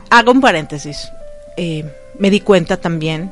[0.10, 1.10] Hago un paréntesis.
[1.58, 1.86] Eh,
[2.20, 3.32] me di cuenta también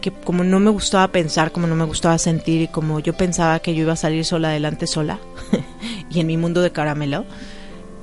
[0.00, 3.58] que como no me gustaba pensar, como no me gustaba sentir y como yo pensaba
[3.60, 5.18] que yo iba a salir sola adelante sola
[6.10, 7.24] y en mi mundo de caramelo,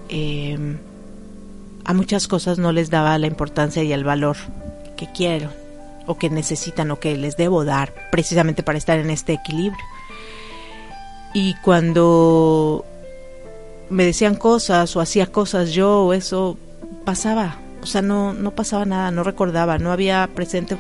[0.10, 0.78] eh,
[1.84, 4.38] a muchas cosas no les daba la importancia y el valor
[4.96, 5.50] que quiero
[6.06, 9.84] o que necesitan o que les debo dar precisamente para estar en este equilibrio.
[11.34, 12.86] Y cuando
[13.90, 16.58] me decían cosas o hacía cosas yo, eso
[17.06, 20.78] pasaba, o sea, no, no pasaba nada, no recordaba, no había presente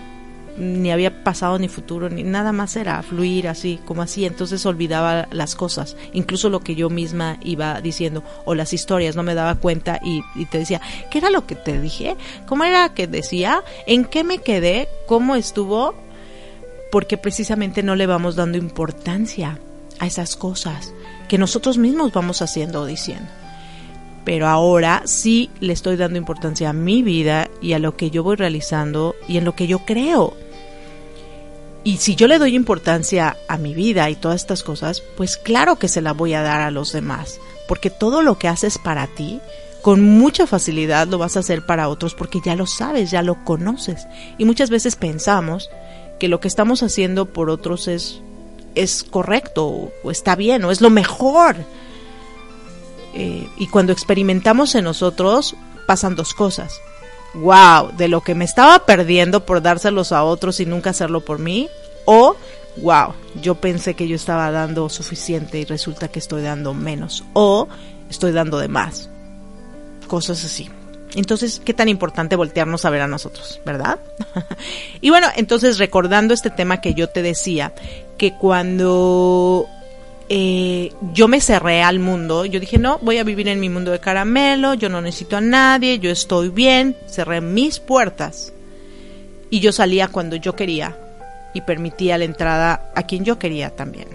[0.57, 5.27] ni había pasado ni futuro, ni nada más era fluir así, como así, entonces olvidaba
[5.31, 9.55] las cosas, incluso lo que yo misma iba diciendo, o las historias, no me daba
[9.55, 12.15] cuenta y, te decía, ¿qué era lo que te dije?
[12.47, 13.63] ¿Cómo era que decía?
[13.85, 14.87] ¿En qué me quedé?
[15.07, 15.93] ¿Cómo estuvo?
[16.91, 19.59] Porque precisamente no le vamos dando importancia
[19.99, 20.93] a esas cosas
[21.27, 23.27] que nosotros mismos vamos haciendo o diciendo
[24.27, 28.23] pero ahora sí le estoy dando importancia a mi vida y a lo que yo
[28.23, 30.35] voy realizando y en lo que yo creo.
[31.87, 35.79] Y si yo le doy importancia a mi vida y todas estas cosas, pues claro
[35.79, 39.07] que se la voy a dar a los demás, porque todo lo que haces para
[39.07, 39.39] ti,
[39.81, 43.41] con mucha facilidad lo vas a hacer para otros porque ya lo sabes, ya lo
[43.45, 44.05] conoces.
[44.37, 45.69] Y muchas veces pensamos
[46.19, 48.19] que lo que estamos haciendo por otros es,
[48.75, 51.55] es correcto o está bien o es lo mejor.
[53.13, 56.81] Eh, y cuando experimentamos en nosotros, pasan dos cosas
[57.37, 61.39] wow, de lo que me estaba perdiendo por dárselos a otros y nunca hacerlo por
[61.39, 61.69] mí,
[62.05, 62.35] o
[62.77, 67.67] wow, yo pensé que yo estaba dando suficiente y resulta que estoy dando menos, o
[68.09, 69.09] estoy dando de más.
[70.07, 70.69] Cosas así.
[71.15, 73.99] Entonces, qué tan importante voltearnos a ver a nosotros, ¿verdad?
[75.01, 77.73] y bueno, entonces recordando este tema que yo te decía,
[78.17, 79.67] que cuando
[80.29, 82.45] eh, yo me cerré al mundo.
[82.45, 85.41] Yo dije, no, voy a vivir en mi mundo de caramelo, yo no necesito a
[85.41, 86.95] nadie, yo estoy bien.
[87.07, 88.53] Cerré mis puertas
[89.49, 90.97] y yo salía cuando yo quería
[91.53, 94.07] y permitía la entrada a quien yo quería también.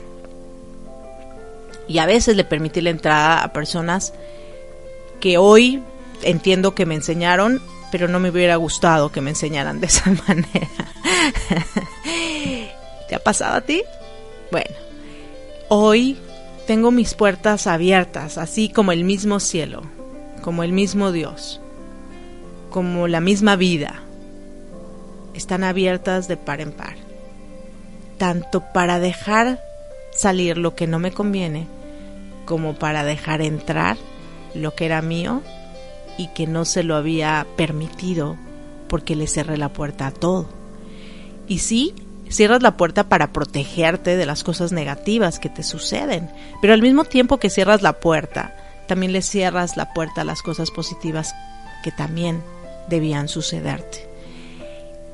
[1.88, 4.12] Y a veces le permití la entrada a personas
[5.20, 5.82] que hoy
[6.22, 10.68] entiendo que me enseñaron, pero no me hubiera gustado que me enseñaran de esa manera.
[13.08, 13.82] ¿Te ha pasado a ti?
[14.50, 14.74] Bueno,
[15.74, 16.18] Hoy
[16.66, 19.80] tengo mis puertas abiertas, así como el mismo cielo,
[20.42, 21.62] como el mismo Dios,
[22.68, 24.02] como la misma vida.
[25.32, 26.96] Están abiertas de par en par,
[28.18, 29.64] tanto para dejar
[30.14, 31.66] salir lo que no me conviene,
[32.44, 33.96] como para dejar entrar
[34.54, 35.40] lo que era mío
[36.18, 38.36] y que no se lo había permitido
[38.88, 40.48] porque le cerré la puerta a todo.
[41.48, 41.94] Y sí,
[42.32, 46.30] Cierras la puerta para protegerte de las cosas negativas que te suceden,
[46.62, 48.56] pero al mismo tiempo que cierras la puerta,
[48.88, 51.34] también le cierras la puerta a las cosas positivas
[51.84, 52.42] que también
[52.88, 54.08] debían sucederte.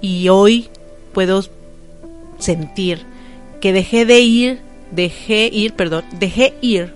[0.01, 0.71] Y hoy
[1.13, 1.45] puedo
[2.39, 3.05] sentir
[3.61, 4.61] que dejé de ir,
[4.93, 6.95] dejé ir, perdón, dejé ir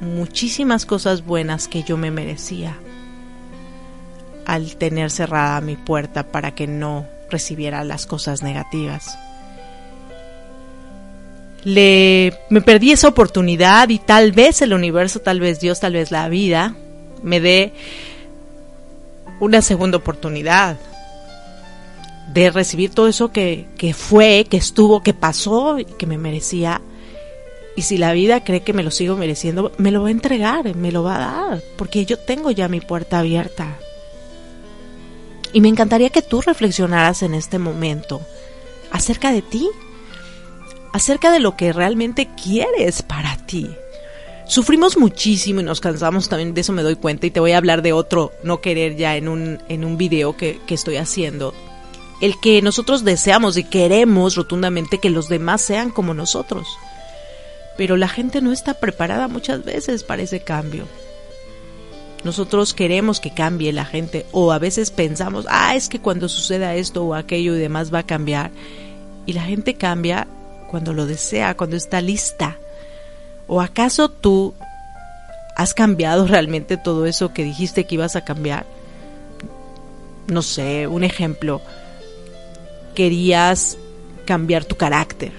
[0.00, 2.76] muchísimas cosas buenas que yo me merecía
[4.44, 9.16] al tener cerrada mi puerta para que no recibiera las cosas negativas.
[11.64, 16.10] Le me perdí esa oportunidad y tal vez el universo, tal vez Dios, tal vez
[16.10, 16.74] la vida
[17.22, 17.72] me dé
[19.40, 20.78] una segunda oportunidad
[22.32, 26.80] de recibir todo eso que, que fue, que estuvo, que pasó y que me merecía.
[27.76, 30.74] Y si la vida cree que me lo sigo mereciendo, me lo va a entregar,
[30.74, 33.78] me lo va a dar, porque yo tengo ya mi puerta abierta.
[35.52, 38.20] Y me encantaría que tú reflexionaras en este momento
[38.90, 39.68] acerca de ti,
[40.92, 43.70] acerca de lo que realmente quieres para ti.
[44.46, 47.56] Sufrimos muchísimo y nos cansamos también, de eso me doy cuenta y te voy a
[47.56, 51.54] hablar de otro no querer ya en un, en un video que, que estoy haciendo.
[52.20, 56.68] El que nosotros deseamos y queremos rotundamente que los demás sean como nosotros.
[57.76, 60.86] Pero la gente no está preparada muchas veces para ese cambio.
[62.24, 66.74] Nosotros queremos que cambie la gente o a veces pensamos, ah, es que cuando suceda
[66.74, 68.50] esto o aquello y demás va a cambiar.
[69.26, 70.28] Y la gente cambia
[70.72, 72.56] cuando lo desea, cuando está lista.
[73.46, 74.54] ¿O acaso tú
[75.54, 78.64] has cambiado realmente todo eso que dijiste que ibas a cambiar?
[80.28, 81.60] No sé, un ejemplo.
[82.94, 83.76] Querías
[84.24, 85.32] cambiar tu carácter.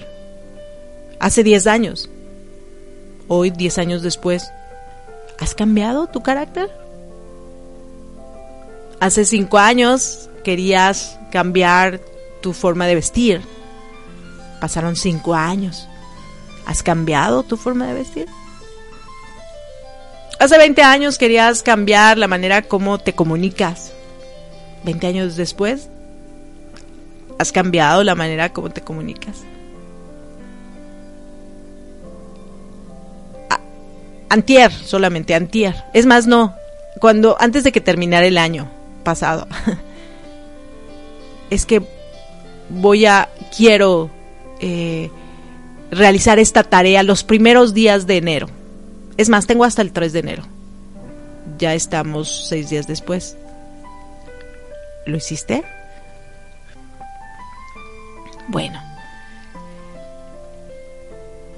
[1.20, 2.10] Hace 10 años.
[3.28, 4.52] Hoy, 10 años después,
[5.40, 6.70] ¿has cambiado tu carácter?
[9.00, 12.02] Hace 5 años querías cambiar
[12.42, 13.42] tu forma de vestir
[14.64, 15.90] Pasaron cinco años.
[16.66, 18.28] ¿Has cambiado tu forma de vestir?
[20.40, 23.92] Hace 20 años querías cambiar la manera como te comunicas.
[24.86, 25.90] 20 años después,
[27.40, 29.42] ¿has cambiado la manera como te comunicas?
[34.30, 35.76] antier, solamente antier.
[35.94, 36.56] Es más, no.
[37.02, 38.72] Cuando, antes de que terminara el año
[39.04, 39.46] pasado.
[41.50, 41.82] es que
[42.70, 44.10] voy a, quiero
[44.66, 45.12] eh,
[45.92, 48.48] realizar esta tarea los primeros días de enero.
[49.18, 50.44] Es más, tengo hasta el 3 de enero.
[51.60, 53.36] Ya estamos seis días después.
[55.06, 55.66] ¿Lo hiciste?
[58.48, 58.82] Bueno.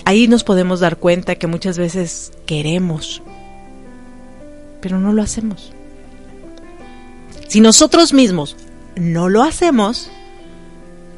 [0.04, 3.22] Ahí nos podemos dar cuenta que muchas veces queremos,
[4.82, 5.74] pero no lo hacemos.
[7.48, 8.56] Si nosotros mismos
[8.96, 10.10] no lo hacemos,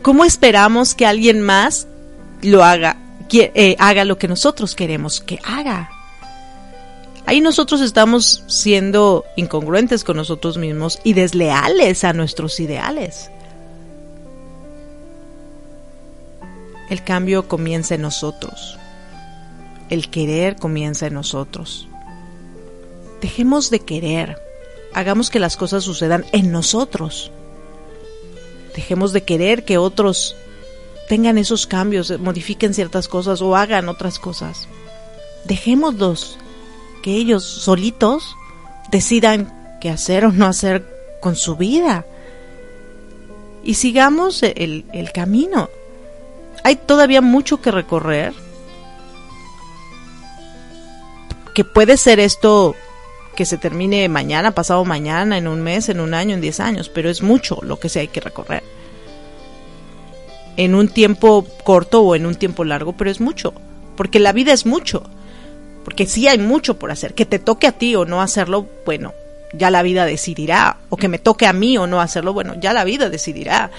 [0.07, 1.85] ¿Cómo esperamos que alguien más
[2.41, 2.95] lo haga,
[3.29, 5.89] eh, haga lo que nosotros queremos que haga?
[7.25, 13.31] Ahí nosotros estamos siendo incongruentes con nosotros mismos y desleales a nuestros ideales.
[16.89, 18.79] El cambio comienza en nosotros.
[19.89, 21.89] El querer comienza en nosotros.
[23.19, 24.41] Dejemos de querer.
[24.93, 27.29] Hagamos que las cosas sucedan en nosotros.
[28.77, 30.35] Dejemos de querer que otros
[31.09, 34.67] tengan esos cambios, modifiquen ciertas cosas o hagan otras cosas.
[35.45, 36.37] Dejémoslos
[37.01, 38.35] que ellos solitos
[38.91, 40.85] decidan qué hacer o no hacer
[41.21, 42.05] con su vida.
[43.63, 45.71] Y sigamos el, el camino.
[46.63, 48.31] Hay todavía mucho que recorrer.
[51.55, 52.75] Que puede ser esto
[53.37, 56.89] que se termine mañana, pasado mañana, en un mes, en un año, en diez años,
[56.89, 58.63] pero es mucho lo que se hay que recorrer.
[60.57, 63.53] En un tiempo corto o en un tiempo largo, pero es mucho,
[63.95, 65.03] porque la vida es mucho,
[65.85, 67.13] porque sí hay mucho por hacer.
[67.13, 69.13] Que te toque a ti o no hacerlo, bueno,
[69.53, 72.73] ya la vida decidirá, o que me toque a mí o no hacerlo, bueno, ya
[72.73, 73.69] la vida decidirá.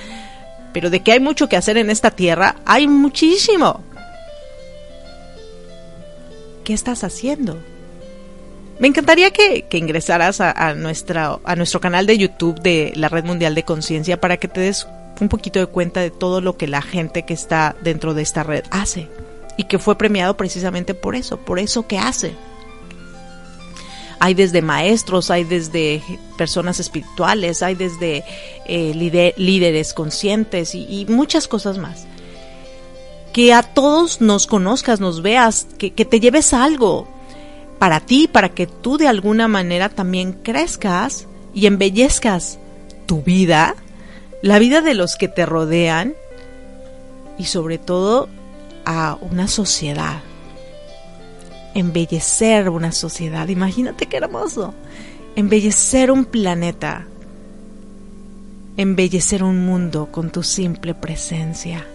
[0.72, 3.82] Pero de que hay mucho que hacer en esta tierra, hay muchísimo.
[6.62, 7.58] ¿Qué estás haciendo?
[8.78, 13.54] Me encantaría que, ingresaras a, nuestra, a nuestro canal de YouTube de la Red Mundial
[13.56, 14.86] de Conciencia para que te des
[15.20, 18.44] un poquito de cuenta de todo lo que la gente que está dentro de esta
[18.44, 19.08] red hace
[19.56, 22.34] y que fue premiado precisamente por eso, por eso que hace.
[24.20, 26.00] Hay desde maestros, hay desde
[26.36, 28.24] personas espirituales, hay desde
[28.66, 32.06] eh, líderes conscientes y, muchas cosas más.
[33.32, 37.08] Que a todos nos conozcas, nos veas, que, que te lleves algo,
[37.78, 42.58] para ti, para que tú de alguna manera también crezcas y embellezcas
[43.06, 43.74] tu vida,
[44.42, 46.14] la vida de los que te rodean
[47.38, 48.28] y sobre todo
[48.84, 50.20] a una sociedad.
[51.74, 54.74] Embellecer una sociedad, imagínate qué hermoso.
[55.36, 57.06] Embellecer un planeta.
[58.76, 61.86] Embellecer un mundo con tu simple presencia.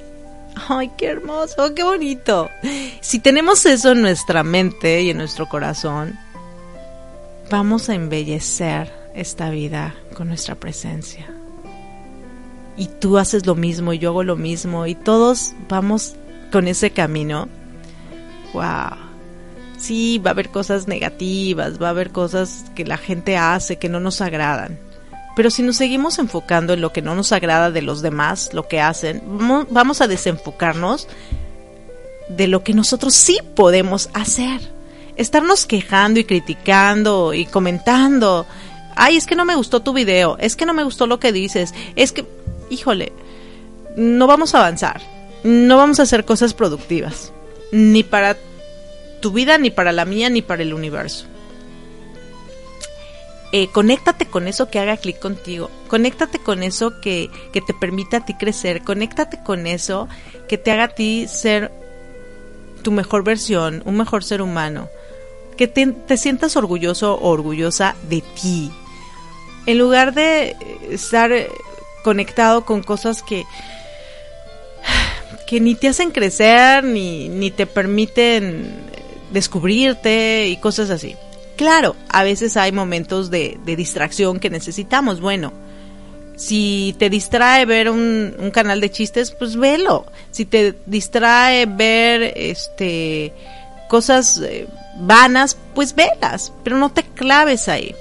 [0.55, 2.49] Ay, qué hermoso, qué bonito.
[3.01, 6.17] Si tenemos eso en nuestra mente y en nuestro corazón,
[7.49, 11.27] vamos a embellecer esta vida con nuestra presencia.
[12.77, 16.15] Y tú haces lo mismo, y yo hago lo mismo, y todos vamos
[16.51, 17.47] con ese camino.
[18.53, 18.97] wow.
[19.77, 23.89] Sí, va a haber cosas negativas, va a haber cosas que la gente hace que
[23.89, 24.79] no nos agradan.
[25.35, 28.67] Pero si nos seguimos enfocando en lo que no nos agrada de los demás, lo
[28.67, 29.21] que hacen,
[29.69, 31.07] vamos a desenfocarnos
[32.29, 34.61] de lo que nosotros sí podemos hacer.
[35.15, 38.45] Estarnos quejando y criticando y comentando.
[38.95, 41.31] Ay, es que no me gustó tu video, es que no me gustó lo que
[41.31, 42.25] dices, es que,
[42.69, 43.11] híjole,
[43.95, 45.01] no vamos a avanzar,
[45.43, 47.31] no vamos a hacer cosas productivas,
[47.71, 48.37] ni para
[49.19, 51.25] tu vida, ni para la mía, ni para el universo.
[53.55, 58.17] Eh, conéctate con eso que haga clic contigo, conéctate con eso que, que, te permita
[58.17, 60.07] a ti crecer, conéctate con eso
[60.47, 61.71] que te haga a ti ser
[62.81, 64.89] tu mejor versión, un mejor ser humano,
[65.55, 68.71] que te, te sientas orgulloso o orgullosa de ti,
[69.67, 70.55] en lugar de
[70.89, 71.31] estar
[72.03, 73.45] conectado con cosas que
[75.45, 78.83] que ni te hacen crecer ni, ni te permiten
[79.31, 81.15] descubrirte y cosas así.
[81.55, 85.21] Claro, a veces hay momentos de, distracción que necesitamos.
[85.21, 85.53] Bueno,
[86.35, 90.05] si te distrae ver un, canal de chistes, pues velo.
[90.31, 93.33] Si te distrae ver este
[93.87, 97.93] cosas eh, vanas, pues velas, pero no te claves ahí.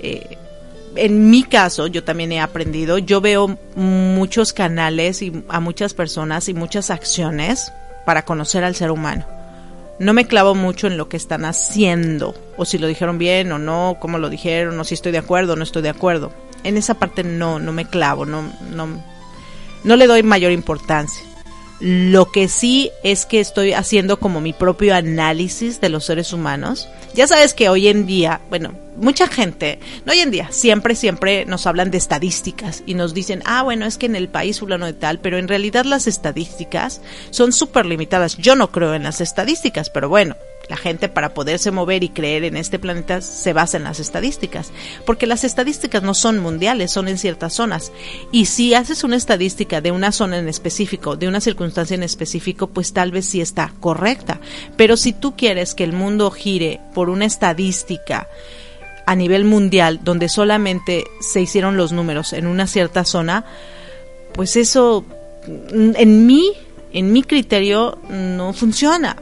[0.00, 0.36] Eh,
[0.94, 6.48] en mi caso, yo también he aprendido, yo veo muchos canales y a muchas personas
[6.48, 7.72] y muchas acciones
[8.04, 9.41] para conocer al ser humano
[9.98, 13.58] no me clavo mucho en lo que están haciendo, o si lo dijeron bien o
[13.58, 16.32] no, cómo lo dijeron, o si estoy de acuerdo o no estoy de acuerdo.
[16.64, 18.88] En esa parte no, no me clavo, no, no,
[19.84, 21.31] no le doy mayor importancia.
[21.82, 26.88] Lo que sí es que estoy haciendo como mi propio análisis de los seres humanos.
[27.12, 31.44] Ya sabes que hoy en día, bueno, mucha gente, no hoy en día, siempre, siempre
[31.44, 34.86] nos hablan de estadísticas y nos dicen, ah, bueno, es que en el país fulano
[34.86, 38.36] de tal, pero en realidad las estadísticas son súper limitadas.
[38.36, 40.36] Yo no creo en las estadísticas, pero bueno,
[40.72, 44.72] la gente para poderse mover y creer en este planeta se basa en las estadísticas,
[45.04, 47.92] porque las estadísticas no son mundiales, son en ciertas zonas.
[48.32, 52.68] Y si haces una estadística de una zona en específico, de una circunstancia en específico,
[52.68, 54.40] pues tal vez sí está correcta.
[54.78, 58.26] Pero si tú quieres que el mundo gire por una estadística,
[59.04, 63.44] a nivel mundial donde solamente se hicieron los números en una cierta zona,
[64.32, 65.04] pues eso
[65.46, 66.50] en mí,
[66.94, 69.18] en mi criterio no funciona.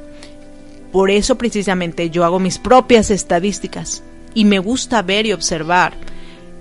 [0.92, 4.02] Por eso precisamente yo hago mis propias estadísticas
[4.34, 5.92] y me gusta ver y observar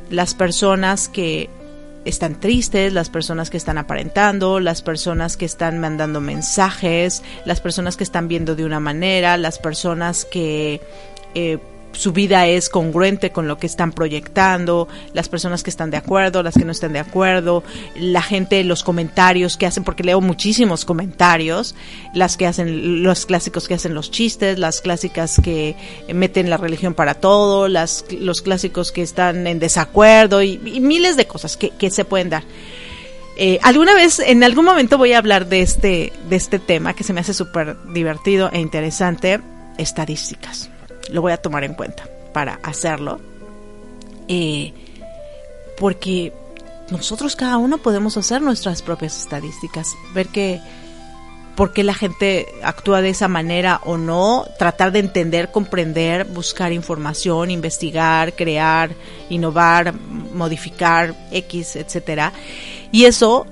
[0.09, 1.49] las personas que
[2.05, 7.97] están tristes, las personas que están aparentando, las personas que están mandando mensajes, las personas
[7.97, 10.81] que están viendo de una manera, las personas que
[11.35, 11.59] eh,
[11.91, 16.43] su vida es congruente con lo que están proyectando, las personas que están de acuerdo,
[16.43, 17.63] las que no están de acuerdo,
[17.95, 21.75] la gente, los comentarios que hacen, porque leo muchísimos comentarios,
[22.13, 25.75] las que hacen, los clásicos que hacen los chistes, las clásicas que
[26.13, 31.27] meten la religión para todo, las, los clásicos que están en desacuerdo y, miles de
[31.27, 32.43] cosas que, que se pueden dar.
[33.37, 37.03] Eh, alguna vez, en algún momento voy a hablar de este, de este tema que
[37.03, 39.39] se me hace súper divertido e interesante,
[39.77, 40.69] estadísticas
[41.11, 43.19] lo voy a tomar en cuenta para hacerlo.
[44.27, 44.73] Eh,
[45.77, 46.33] porque
[46.91, 50.59] nosotros cada uno podemos hacer nuestras propias estadísticas, ver que
[51.55, 56.71] por qué la gente actúa de esa manera o no, tratar de entender, comprender, buscar
[56.71, 58.91] información, investigar, crear,
[59.29, 62.31] innovar, modificar, X, etcétera.
[62.91, 63.45] Y eso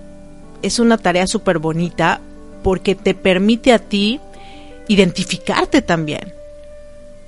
[0.61, 2.21] es una tarea súper bonita
[2.63, 4.21] porque te permite a ti
[4.87, 6.36] identificarte también.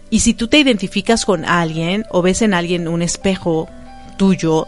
[0.09, 3.69] Y si tú te identificas con alguien o ves en alguien un espejo
[4.17, 4.67] tuyo,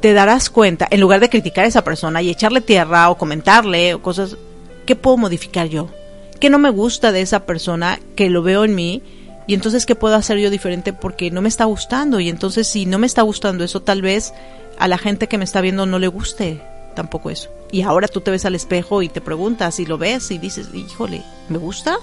[0.00, 3.94] te darás cuenta, en lugar de criticar a esa persona y echarle tierra o comentarle
[3.94, 4.36] o cosas,
[4.86, 5.88] ¿qué puedo modificar yo?
[6.40, 9.02] ¿Qué no me gusta de esa persona que lo veo en mí?
[9.46, 10.92] Y entonces, ¿qué puedo hacer yo diferente?
[10.92, 12.20] Porque no me está gustando.
[12.20, 14.32] Y entonces, si no me está gustando eso, tal vez
[14.78, 16.60] a la gente que me está viendo no le guste
[16.94, 17.50] tampoco eso.
[17.70, 20.68] Y ahora tú te ves al espejo y te preguntas y lo ves y dices,
[20.72, 21.96] híjole, ¿me gusta?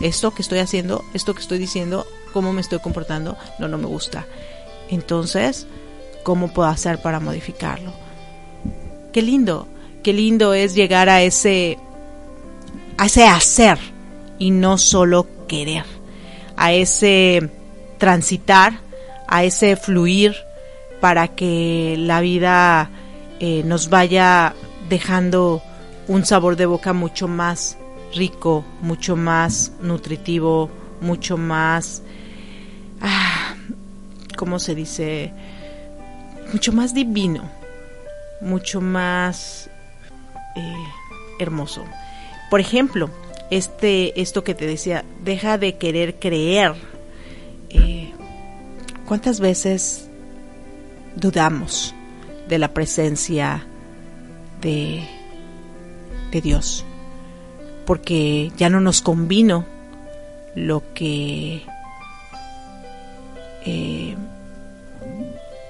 [0.00, 3.86] Esto que estoy haciendo, esto que estoy diciendo, cómo me estoy comportando, no, no me
[3.86, 4.26] gusta.
[4.90, 5.66] Entonces,
[6.22, 7.92] ¿cómo puedo hacer para modificarlo?
[9.12, 9.66] Qué lindo,
[10.02, 11.78] qué lindo es llegar a ese,
[12.96, 13.78] a ese hacer
[14.38, 15.84] y no solo querer,
[16.56, 17.50] a ese
[17.98, 18.80] transitar,
[19.26, 20.34] a ese fluir
[21.00, 22.90] para que la vida
[23.40, 24.54] eh, nos vaya
[24.88, 25.62] dejando
[26.06, 27.76] un sabor de boca mucho más
[28.18, 30.68] rico, mucho más nutritivo,
[31.00, 32.02] mucho más,
[33.00, 33.54] ah,
[34.36, 35.32] ¿cómo se dice?
[36.52, 37.48] Mucho más divino,
[38.40, 39.70] mucho más
[40.56, 40.74] eh,
[41.38, 41.84] hermoso.
[42.50, 43.08] Por ejemplo,
[43.50, 46.74] este, esto que te decía, deja de querer creer.
[47.70, 48.12] Eh,
[49.06, 50.08] ¿Cuántas veces
[51.14, 51.94] dudamos
[52.48, 53.66] de la presencia
[54.60, 55.06] de,
[56.32, 56.84] de Dios?
[57.88, 59.64] Porque ya no nos convino
[60.54, 61.62] lo que
[63.64, 64.14] eh,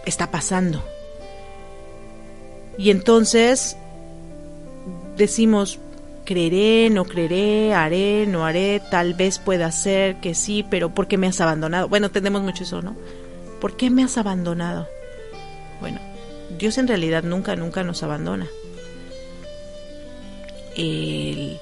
[0.04, 0.82] está pasando.
[2.76, 3.76] Y entonces
[5.16, 5.78] decimos,
[6.24, 11.18] creeré, no creeré, haré, no haré, tal vez pueda ser que sí, pero ¿por qué
[11.18, 11.88] me has abandonado?
[11.88, 12.96] Bueno, tenemos mucho eso, ¿no?
[13.60, 14.88] ¿Por qué me has abandonado?
[15.80, 16.00] Bueno,
[16.58, 18.48] Dios en realidad nunca, nunca nos abandona.
[20.76, 21.60] Él,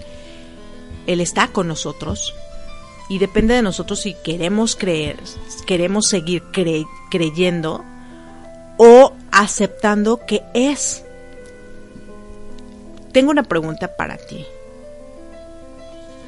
[1.07, 2.35] él está con nosotros
[3.09, 5.19] y depende de nosotros si queremos creer,
[5.67, 6.43] queremos seguir
[7.11, 7.85] creyendo
[8.79, 11.05] o aceptando que es.
[13.13, 14.45] Tengo una pregunta para ti.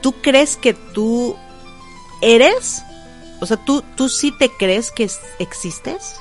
[0.00, 1.36] ¿tú crees que tú
[2.20, 2.82] eres?
[3.40, 5.08] O sea, ¿tú, tú sí te crees que
[5.38, 6.16] existes?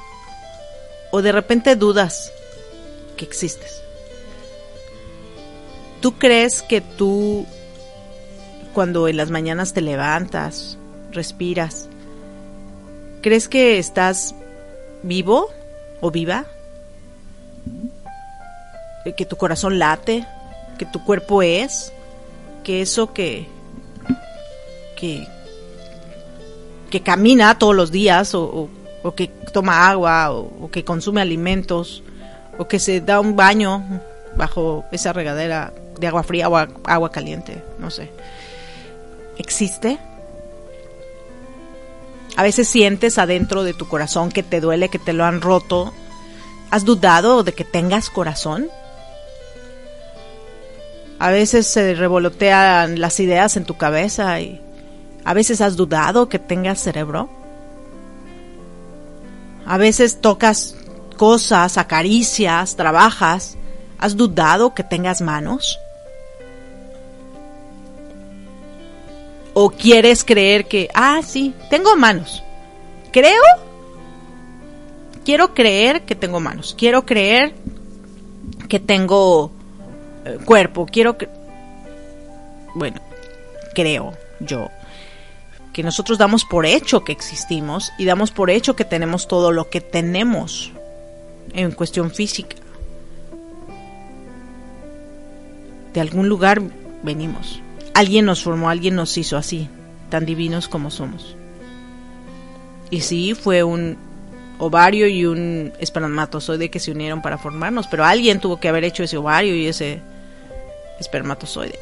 [1.11, 2.31] ¿O de repente dudas
[3.15, 3.81] que existes?
[6.01, 7.45] ¿Tú crees que tú,
[8.78, 10.78] cuando en las mañanas te levantas,
[11.11, 11.89] respiras,
[13.23, 14.36] crees que estás
[15.01, 15.49] vivo
[15.99, 16.45] o viva?
[19.17, 20.28] ¿Que tu corazón late?
[20.78, 21.91] ¿Que tu cuerpo es?
[22.63, 23.47] ¿Que eso que,
[24.95, 25.28] que,
[26.91, 28.69] que camina todos los días o,
[29.15, 32.03] que toma agua o, que consume alimentos
[32.59, 33.84] o que se da un baño
[34.36, 38.11] bajo esa regadera de agua fría o agua caliente, no sé.
[39.38, 39.99] ¿Existe?
[42.35, 45.93] A veces sientes adentro de tu corazón que te duele, que te lo han roto.
[46.69, 48.67] ¿Has dudado de que tengas corazón?
[51.19, 54.61] A veces se revolotean las ideas en tu cabeza y
[55.27, 57.29] ¿A veces has dudado que tengas cerebro?
[59.65, 60.77] A veces tocas
[61.17, 63.57] cosas, acaricias, trabajas.
[63.99, 65.81] ¿Has dudado que tengas manos?
[69.59, 72.43] ¿O quieres creer que, ah, sí, tengo manos?
[73.11, 73.41] Creo,
[75.25, 76.75] quiero creer que tengo manos.
[76.77, 77.55] Quiero creer
[78.69, 79.51] que tengo
[80.25, 80.85] eh, cuerpo.
[80.85, 81.27] Quiero que...
[82.75, 83.01] Bueno,
[83.73, 84.69] creo yo
[85.73, 89.71] que nosotros damos por hecho que existimos y damos por hecho que tenemos todo lo
[89.71, 90.71] que tenemos
[91.53, 92.57] en cuestión física.
[95.95, 96.61] De algún lugar
[97.01, 97.59] venimos.
[97.97, 99.69] Alguien nos formó, alguien nos hizo así,
[100.11, 101.35] tan divinos como somos.
[102.91, 103.97] Y sí, fue un
[104.59, 109.01] ovario y un espermatozoide que se unieron para formarnos, pero alguien tuvo que haber hecho
[109.01, 109.99] ese ovario y ese
[110.99, 111.79] espermatozoide.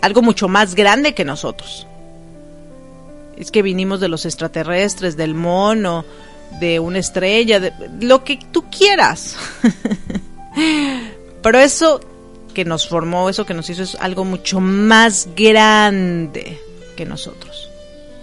[0.00, 1.86] Algo mucho más grande que nosotros
[3.36, 6.04] es que vinimos de los extraterrestres, del mono,
[6.58, 9.36] de una estrella, de lo que tú quieras.
[11.40, 12.00] Pero eso
[12.52, 16.60] que nos formó, eso que nos hizo es algo mucho más grande
[16.96, 17.68] que nosotros,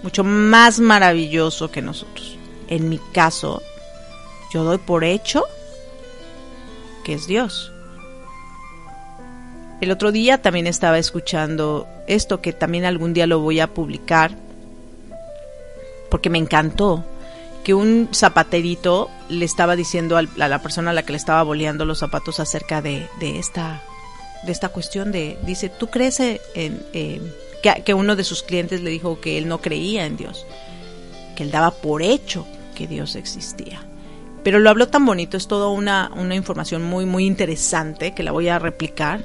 [0.04, 2.38] mucho más maravilloso que nosotros.
[2.68, 3.62] En mi caso,
[4.54, 5.46] yo doy por hecho
[7.04, 7.72] que es Dios.
[9.82, 14.32] El otro día también estaba escuchando esto que también algún día lo voy a publicar
[16.10, 17.06] porque me encantó
[17.64, 21.86] que un zapaterito le estaba diciendo a la persona a la que le estaba boleando
[21.86, 23.82] los zapatos acerca de, esta
[24.44, 27.22] de esta cuestión de dice tú crees en eh,
[27.86, 30.46] que, uno de sus clientes le dijo que él no creía en Dios
[31.36, 33.82] que él daba por hecho que Dios existía
[34.44, 38.32] pero lo habló tan bonito es toda una, una información muy muy interesante que la
[38.32, 39.22] voy a replicar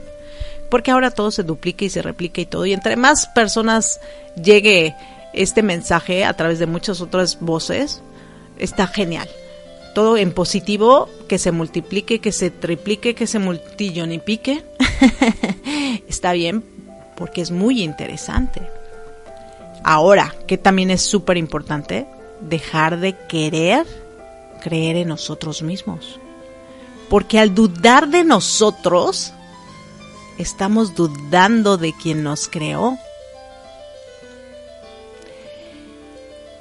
[0.70, 4.00] porque ahora todo se duplica y se replica y todo y entre más personas
[4.42, 4.94] llegue
[5.34, 8.00] este mensaje a través de muchas otras voces,
[8.58, 9.28] está genial.
[9.94, 14.64] Todo en positivo, que se multiplique, que se triplique, que se multillonipique.
[16.08, 16.64] está bien
[17.16, 18.62] porque es muy interesante.
[19.82, 22.06] Ahora, que también es súper importante,
[22.40, 23.86] dejar de querer
[24.62, 26.18] creer en nosotros mismos.
[27.08, 29.32] Porque al dudar de nosotros,
[30.38, 32.98] estamos dudando de quien nos creó.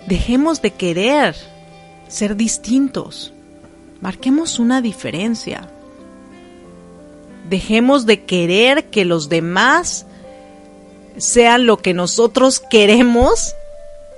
[0.06, 1.36] Dejemos de querer
[2.10, 3.34] ser distintos.
[4.02, 5.70] Marquemos una diferencia.
[7.50, 10.06] Dejemos de querer que los demás
[11.18, 13.56] sean lo que nosotros queremos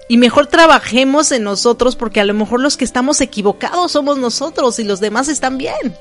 [0.08, 4.78] y mejor trabajemos en nosotros porque a lo mejor los que estamos equivocados somos nosotros
[4.80, 5.96] y los demás están bien.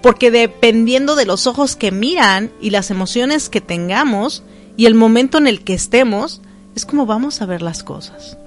[0.00, 4.42] Porque dependiendo de los ojos que miran y las emociones que tengamos
[4.78, 6.40] y el momento en el que estemos
[6.74, 8.38] es como vamos a ver las cosas.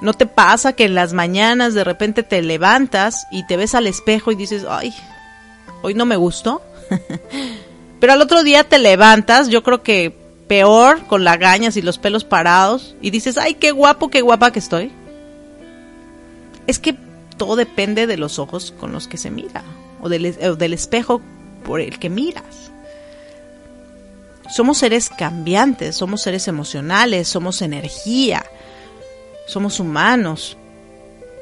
[0.00, 3.86] ¿No te pasa que en las mañanas de repente te levantas y te ves al
[3.86, 4.92] espejo y dices, ay,
[5.86, 6.62] hoy no me gustó?
[8.00, 10.14] Pero al otro día te levantas, yo creo que
[10.48, 14.58] peor, con lagañas y los pelos parados, y dices, ay, qué guapo, qué guapa que
[14.58, 14.92] estoy.
[16.66, 16.96] Es que
[17.36, 19.62] todo depende de los ojos con los que se mira,
[20.02, 21.20] o del, o del espejo
[21.64, 22.72] por el que miras.
[24.50, 28.44] Somos seres cambiantes, somos seres emocionales, somos energía,
[29.46, 30.56] somos humanos.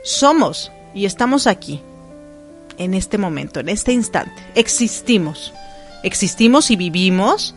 [0.04, 1.80] Somos y estamos aquí,
[2.78, 4.34] en este momento, en este instante.
[4.54, 5.52] Existimos.
[6.02, 7.54] Existimos y vivimos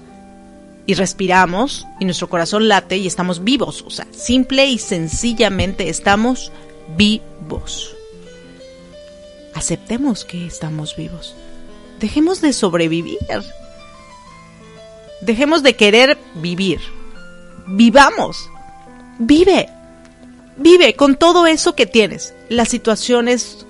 [0.85, 3.83] y respiramos y nuestro corazón late y estamos vivos.
[3.85, 6.51] O sea, simple y sencillamente estamos
[6.95, 7.95] vivos.
[9.53, 11.35] Aceptemos que estamos vivos.
[11.99, 13.17] Dejemos de sobrevivir.
[15.21, 16.79] Dejemos de querer vivir.
[17.65, 18.49] Vivamos.
[19.19, 19.69] Vive.
[20.55, 22.33] Vive con todo eso que tienes.
[22.49, 23.66] Las situaciones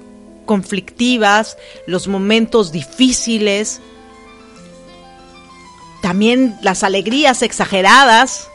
[0.48, 3.80] conflictivas, los momentos difíciles,
[6.02, 8.50] también las alegrías exageradas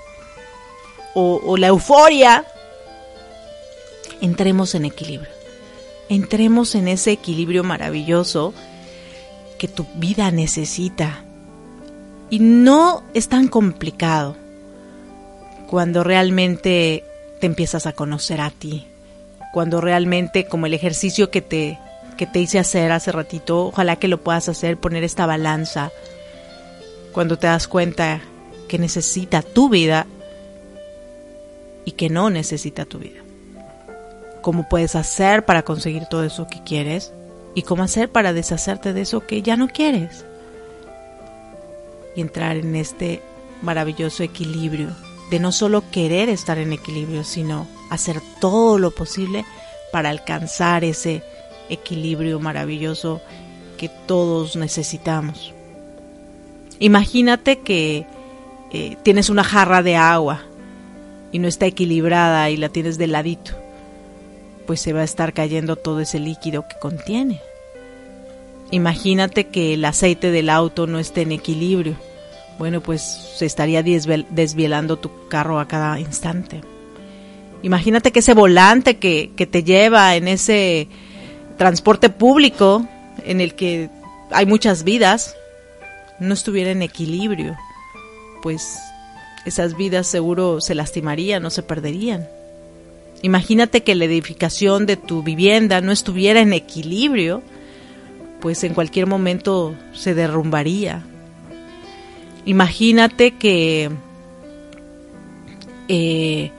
[1.14, 2.44] o, la euforia.
[4.20, 5.30] Entremos en equilibrio.
[6.08, 8.52] Entremos en ese equilibrio maravilloso
[9.58, 11.24] que tu vida necesita
[12.30, 14.36] y no es tan complicado
[15.68, 17.04] cuando realmente
[17.40, 18.86] te empiezas a conocer a ti.
[19.52, 21.78] Cuando realmente, como el ejercicio que te,
[22.16, 25.90] que te hice hacer hace ratito, ojalá que lo puedas hacer, poner esta balanza.
[27.12, 28.20] Cuando te das cuenta
[28.68, 30.06] que necesita tu vida
[31.84, 33.20] y que no necesita tu vida.
[34.40, 37.12] Cómo puedes hacer para conseguir todo eso que quieres
[37.54, 40.24] y cómo hacer para deshacerte de eso que ya no quieres
[42.14, 43.22] y entrar en este
[43.62, 44.88] maravilloso equilibrio
[45.30, 49.44] de no solo querer estar en equilibrio, sino hacer todo lo posible
[49.92, 51.22] para alcanzar ese
[51.68, 53.20] equilibrio maravilloso
[53.76, 55.52] que todos necesitamos.
[56.78, 58.06] Imagínate que
[58.72, 60.42] eh, tienes una jarra de agua
[61.30, 63.52] y no está equilibrada y la tienes de ladito,
[64.66, 67.40] pues se va a estar cayendo todo ese líquido que contiene.
[68.70, 71.94] Imagínate que el aceite del auto no esté en equilibrio.
[72.58, 76.62] Bueno, pues se estaría desvielando tu carro a cada instante.
[77.62, 80.88] Imagínate que ese volante que, que te lleva en ese
[81.56, 82.86] transporte público
[83.24, 83.88] en el que
[84.30, 85.36] hay muchas vidas
[86.18, 87.56] no estuviera en equilibrio,
[88.42, 88.78] pues
[89.44, 92.28] esas vidas seguro se lastimarían o se perderían.
[93.22, 97.42] Imagínate que la edificación de tu vivienda no estuviera en equilibrio,
[98.40, 101.04] pues en cualquier momento se derrumbaría.
[102.44, 103.90] Imagínate que
[105.86, 106.50] eh,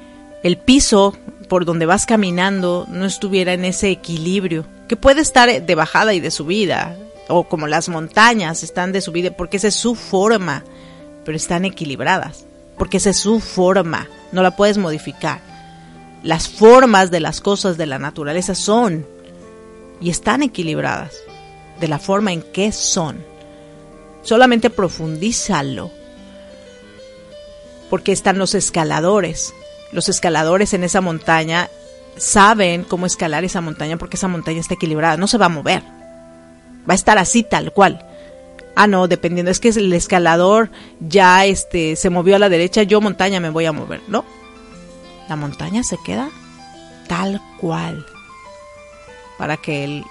[0.44, 1.16] el piso
[1.48, 6.20] por donde vas caminando no estuviera en ese equilibrio, que puede estar de bajada y
[6.20, 10.64] de subida, o como las montañas están de subida, porque esa es su forma,
[11.24, 12.46] pero están equilibradas,
[12.78, 15.42] porque esa es su forma, no la puedes modificar.
[16.24, 19.06] Las formas de las cosas de la naturaleza son
[20.00, 21.14] y están equilibradas
[21.80, 23.24] de la forma en que son.
[24.22, 25.92] Solamente profundízalo.
[27.90, 29.54] Porque están los escaladores.
[29.94, 31.70] Los escaladores en esa montaña
[32.18, 35.84] saben cómo escalar esa montaña porque esa montaña está equilibrada, no se va a mover.
[36.90, 38.06] Va a estar así tal cual.
[38.76, 43.02] Ah, no, dependiendo, es que el escalador ya este se movió a la derecha, yo
[43.02, 44.26] montaña me voy a mover, ¿no?
[45.30, 46.30] La montaña se queda
[47.08, 48.06] tal cual
[49.38, 50.04] para que el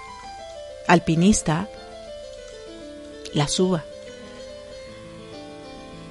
[0.87, 1.67] alpinista
[3.33, 3.83] la suba.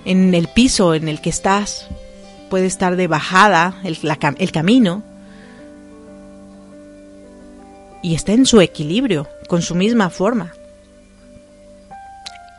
[0.05, 1.89] En el piso en el que estás
[2.53, 5.03] puede estar de bajada el, camino
[8.03, 10.53] y está en su equilibrio, con su misma forma.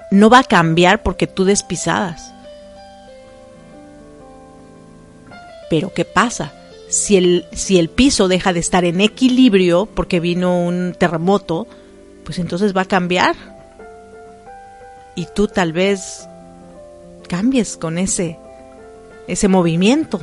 [0.10, 2.34] No va a cambiar porque tú des pisadas.
[5.70, 6.52] Pero ¿qué pasa?
[6.90, 11.68] Si el, si el piso deja de estar en equilibrio porque vino un terremoto,
[12.26, 13.36] pues entonces va a cambiar.
[15.14, 16.28] Y tú tal vez
[17.30, 18.40] cambies con ese
[19.28, 20.22] ese movimiento.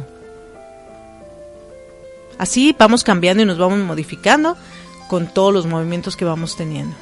[2.38, 4.56] Así vamos cambiando y nos vamos modificando
[5.08, 6.96] con todos los movimientos que vamos teniendo.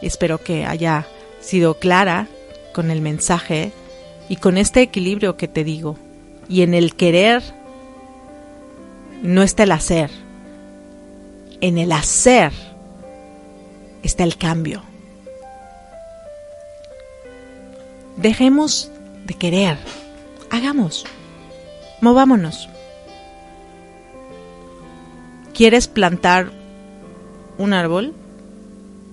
[0.00, 1.06] Espero que haya
[1.40, 2.28] sido clara
[2.74, 3.72] con el mensaje
[4.28, 5.96] y con este equilibrio que te digo.
[6.48, 7.42] Y en el querer
[9.22, 10.10] no está el hacer
[11.62, 12.52] en el hacer
[14.02, 14.82] está el cambio.
[18.16, 18.90] Dejemos
[19.24, 19.78] de querer.
[20.50, 21.04] Hagamos.
[22.00, 22.68] Movámonos.
[25.54, 26.50] ¿Quieres plantar
[27.58, 28.14] un árbol?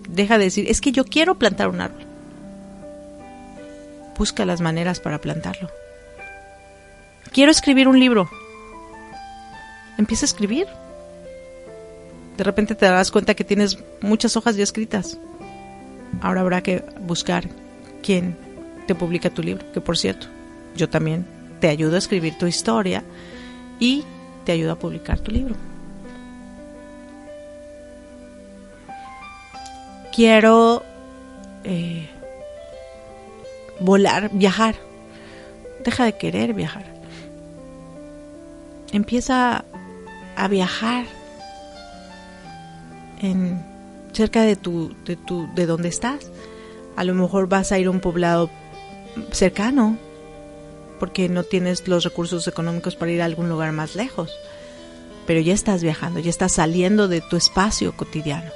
[0.10, 2.06] Deja de decir, es que yo quiero plantar un árbol.
[4.18, 5.70] Busca las maneras para plantarlo.
[7.32, 8.30] Quiero escribir un libro.
[9.97, 10.68] Empieza a escribir.
[12.38, 15.18] De repente te darás cuenta que tienes muchas hojas ya escritas.
[16.22, 17.50] Ahora habrá que buscar
[18.02, 18.38] quién
[18.89, 20.25] te publica tu libro, que por cierto,
[20.75, 21.23] yo también
[21.61, 23.03] te ayudo a escribir tu historia
[23.79, 24.03] y
[24.45, 25.55] te ayudo a publicar tu libro.
[30.19, 30.83] quiero
[31.63, 32.09] eh,
[33.79, 34.75] volar, viajar.
[35.85, 36.83] Deja de querer viajar.
[38.91, 39.63] Empieza
[40.35, 41.05] a viajar
[43.21, 43.63] en
[44.11, 46.29] cerca de tu, de tu, de donde estás.
[46.97, 48.49] A lo mejor vas a ir a un poblado
[49.32, 49.97] cercano
[50.99, 54.32] porque no tienes los recursos económicos para ir a algún lugar más lejos.
[55.26, 58.51] Pero ya estás viajando, ya estás saliendo de tu espacio cotidiano.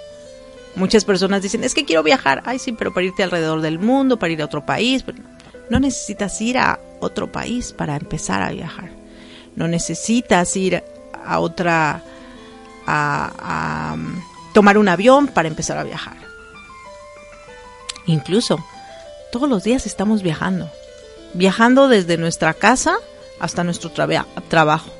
[0.76, 2.42] Muchas personas dicen, es que quiero viajar.
[2.46, 5.04] Ay, sí, pero para irte alrededor del mundo, para ir a otro país.
[5.70, 8.90] No necesitas ir a otro país para empezar a viajar.
[9.56, 10.84] No necesitas ir
[11.26, 12.04] a otra,
[12.88, 14.20] a, a um,
[14.54, 16.18] tomar un avión para empezar a viajar.
[18.08, 18.58] Incluso,
[19.34, 20.70] todos los días estamos viajando.
[21.34, 22.98] Viajando desde nuestra casa
[23.40, 24.92] hasta nuestro trabajo.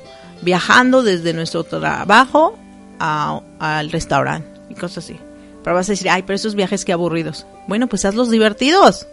[0.42, 2.58] Viajando desde nuestro trabajo
[2.98, 5.16] al restaurante y cosas así.
[5.62, 7.46] Pero vas a decir, ay, pero esos viajes qué aburridos.
[7.68, 9.06] Bueno, pues hazlos divertidos.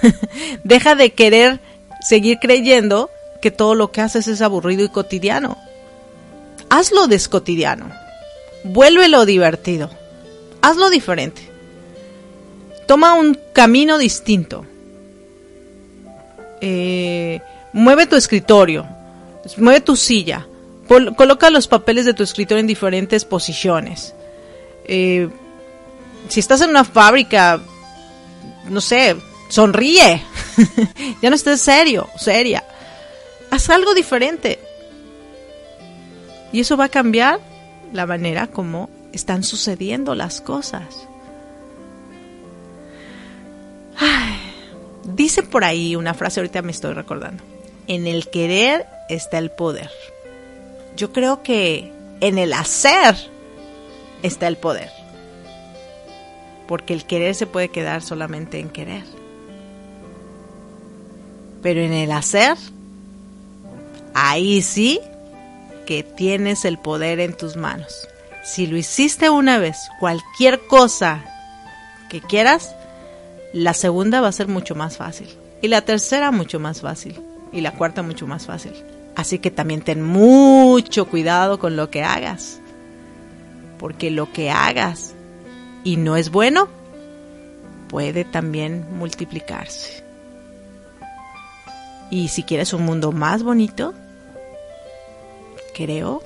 [0.64, 1.60] Deja de querer
[2.00, 3.10] seguir creyendo
[3.42, 5.58] que todo lo que haces es aburrido y cotidiano.
[6.70, 7.92] Hazlo descotidiano.
[8.64, 9.90] Vuélvelo divertido.
[10.62, 11.51] Hazlo diferente.
[12.92, 14.66] Toma un camino distinto.
[16.60, 17.40] Eh,
[17.72, 18.86] mueve tu escritorio.
[19.56, 20.46] Mueve tu silla.
[21.16, 24.14] coloca los papeles de tu escritorio en diferentes posiciones.
[24.84, 25.30] Eh,
[26.28, 27.62] si estás en una fábrica,
[28.68, 29.16] no sé,
[29.48, 30.22] sonríe.
[31.22, 32.62] ya no estés serio, seria.
[33.50, 34.58] Haz algo diferente.
[36.52, 37.40] Y eso va a cambiar
[37.90, 41.08] la manera como están sucediendo las cosas.
[45.04, 47.42] Dice por ahí una frase, ahorita me estoy recordando.
[47.86, 49.90] En el querer está el poder.
[50.96, 53.16] Yo creo que en el hacer
[54.22, 54.90] está el poder
[56.72, 59.04] porque el querer se puede quedar solamente en querer.
[61.62, 62.56] Pero en el hacer,
[64.14, 64.98] ahí sí
[65.86, 68.08] que tienes el poder en tus manos.
[68.42, 71.22] Si lo hiciste una vez, cualquier cosa
[72.08, 72.74] que quieras,
[73.52, 75.28] la segunda va a ser mucho más fácil.
[75.60, 77.20] Y la tercera mucho más fácil.
[77.52, 78.72] Y la cuarta mucho más fácil.
[79.14, 82.60] Así que también ten mucho cuidado con lo que hagas.
[83.78, 85.14] Porque lo que hagas
[85.84, 86.68] y no es bueno,
[87.88, 90.02] puede también multiplicarse.
[92.10, 93.94] Y si quieres un mundo más bonito,
[95.74, 96.22] creo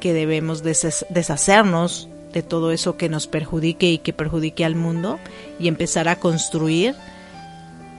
[0.00, 5.18] que debemos deshacernos de todo eso que nos perjudique y que perjudique al mundo
[5.58, 6.94] y empezar a construir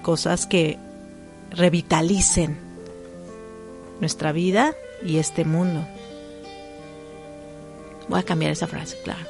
[0.02, 0.78] cosas que
[1.52, 2.58] revitalicen
[4.00, 4.74] nuestra vida
[5.04, 5.86] y este mundo.
[8.08, 9.26] Voy a cambiar esa frase, claro.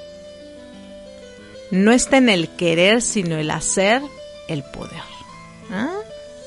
[1.71, 4.01] No está en el querer, sino el hacer,
[4.47, 5.03] el poder.
[5.69, 5.97] ¿Ah?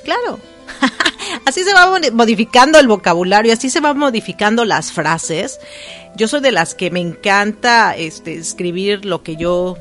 [0.02, 0.38] Claro.
[1.46, 5.60] así se va modificando el vocabulario, así se va modificando las frases.
[6.16, 9.76] Yo soy de las que me encanta este, escribir lo que yo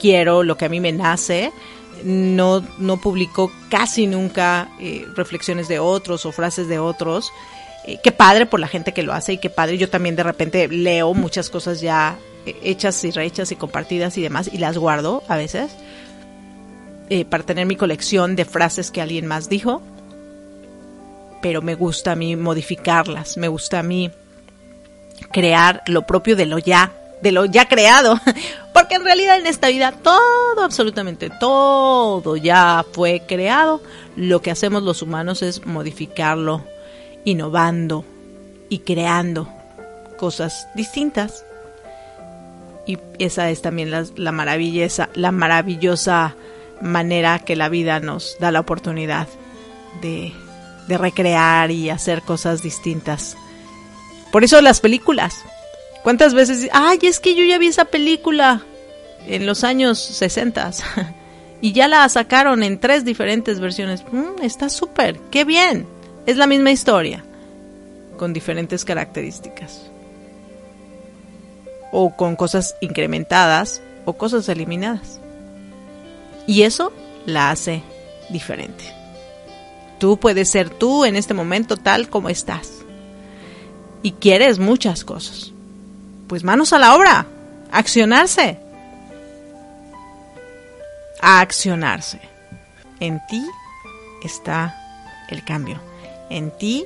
[0.00, 1.52] quiero, lo que a mí me nace.
[2.04, 7.30] No, no publico casi nunca eh, reflexiones de otros o frases de otros.
[7.86, 9.78] Eh, qué padre por la gente que lo hace y qué padre.
[9.78, 14.50] Yo también de repente leo muchas cosas ya hechas y rehechas y compartidas y demás,
[14.52, 15.70] y las guardo a veces
[17.14, 19.82] eh, para tener mi colección de frases que alguien más dijo.
[21.42, 24.10] Pero me gusta a mí modificarlas, me gusta a mí
[25.30, 26.90] crear lo propio de lo ya,
[27.20, 28.18] de lo ya creado.
[28.72, 33.82] Porque en realidad en esta vida todo, absolutamente todo ya fue creado.
[34.16, 36.64] Lo que hacemos los humanos es modificarlo,
[37.26, 38.06] innovando
[38.70, 39.50] y creando
[40.16, 41.44] cosas distintas
[42.86, 46.36] y esa es también la, la, maravillosa, la maravillosa
[46.82, 49.28] manera que la vida nos da la oportunidad
[50.02, 50.32] de,
[50.88, 53.36] de recrear y hacer cosas distintas.
[54.30, 55.36] Por eso las películas.
[56.02, 56.68] ¿Cuántas veces?
[56.72, 58.62] Ay, es que yo ya vi esa película
[59.26, 60.72] en los años 60
[61.60, 64.04] y ya la sacaron en tres diferentes versiones.
[64.10, 65.86] Mm, está súper, qué bien.
[66.26, 67.24] Es la misma historia,
[68.16, 69.90] con diferentes características.
[71.92, 75.21] O con cosas incrementadas o cosas eliminadas.
[76.46, 76.92] Y eso
[77.26, 77.82] la hace
[78.30, 78.84] diferente.
[79.98, 82.70] Tú puedes ser tú en este momento tal como estás.
[84.02, 85.52] Y quieres muchas cosas.
[86.26, 87.26] Pues manos a la obra,
[87.70, 88.58] accionarse
[91.22, 92.20] a accionarse.
[93.00, 93.46] En ti
[94.22, 94.76] está
[95.30, 95.80] el cambio.
[96.28, 96.84] En ti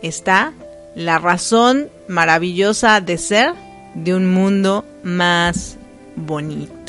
[0.00, 0.52] está
[0.94, 3.54] la razón maravillosa de ser
[3.94, 5.76] de un mundo más
[6.16, 6.81] bonito.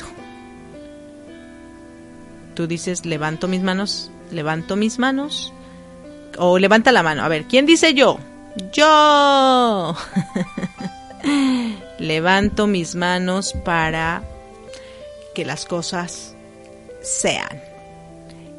[2.53, 5.53] Tú dices, levanto mis manos, levanto mis manos.
[6.37, 7.23] O levanta la mano.
[7.23, 8.19] A ver, ¿quién dice yo?
[8.71, 9.95] Yo.
[11.99, 14.23] levanto mis manos para
[15.33, 16.35] que las cosas
[17.01, 17.61] sean.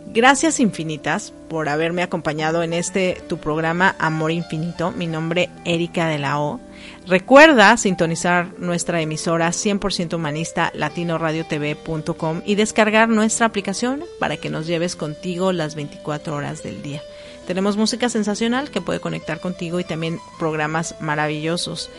[0.07, 4.93] Gracias infinitas por haberme acompañado en este tu programa Amor Infinito.
[4.93, 6.61] Mi nombre Erika de la O.
[7.07, 14.97] Recuerda sintonizar nuestra emisora 100% humanista latinoradiotv.com y descargar nuestra aplicación para que nos lleves
[14.97, 17.03] contigo las 24 horas del día.
[17.47, 21.91] Tenemos música sensacional que puede conectar contigo y también programas maravillosos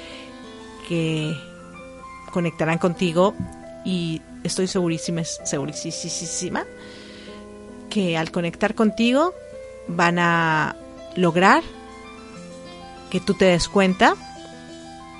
[0.87, 1.37] que
[2.31, 3.35] conectarán contigo
[3.85, 6.65] y estoy segurísima, segurísima
[7.91, 9.35] que al conectar contigo
[9.87, 10.75] van a
[11.15, 11.63] lograr
[13.11, 14.15] que tú te des cuenta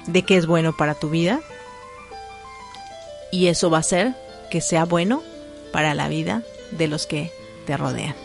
[0.07, 1.39] de que es bueno para tu vida
[3.31, 4.13] y eso va a hacer
[4.49, 5.23] que sea bueno
[5.71, 7.31] para la vida de los que
[7.65, 8.15] te rodean.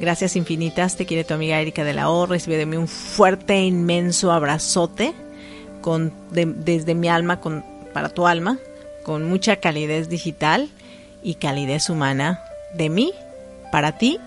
[0.00, 3.60] Gracias infinitas, te quiere tu amiga Erika de la O, recibe de mí un fuerte,
[3.60, 5.12] inmenso abrazote
[5.80, 8.58] con, desde mi alma con, para tu alma
[9.04, 10.70] con mucha calidez digital
[11.22, 12.42] y calidez humana
[12.74, 13.12] de mí
[13.70, 14.18] para ti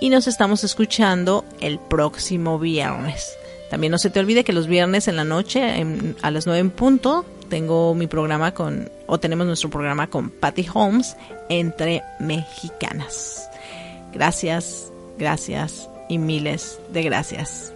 [0.00, 3.36] y nos estamos escuchando el próximo viernes.
[3.74, 5.84] También no se te olvide que los viernes en la noche
[6.22, 10.64] a las 9 en punto tengo mi programa con o tenemos nuestro programa con Patty
[10.72, 11.16] Holmes
[11.48, 13.50] entre mexicanas.
[14.12, 17.72] Gracias, gracias y miles de gracias.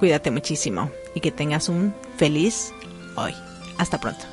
[0.00, 2.72] Cuídate muchísimo y que tengas un feliz
[3.14, 3.32] hoy.
[3.78, 4.29] Hasta pronto.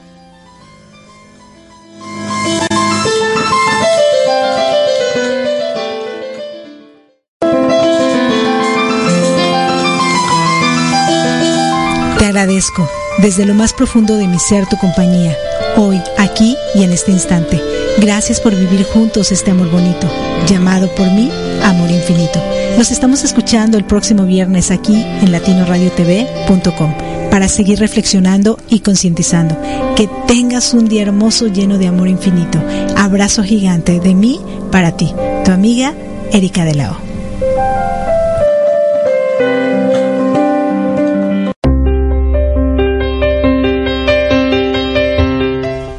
[13.20, 15.36] Desde lo más profundo de mi ser tu compañía,
[15.76, 17.62] hoy, aquí y en este instante.
[17.99, 20.08] Gracias por vivir juntos este amor bonito,
[20.47, 21.30] llamado por mí
[21.64, 22.41] Amor Infinito.
[22.76, 26.93] Nos estamos escuchando el próximo viernes aquí en latinoradiotv.com
[27.30, 29.55] para seguir reflexionando y concientizando.
[29.95, 32.60] Que tengas un día hermoso lleno de amor infinito.
[32.95, 34.39] Abrazo gigante de mí
[34.72, 35.14] para ti,
[35.45, 35.93] tu amiga
[36.32, 36.97] Erika de Lao.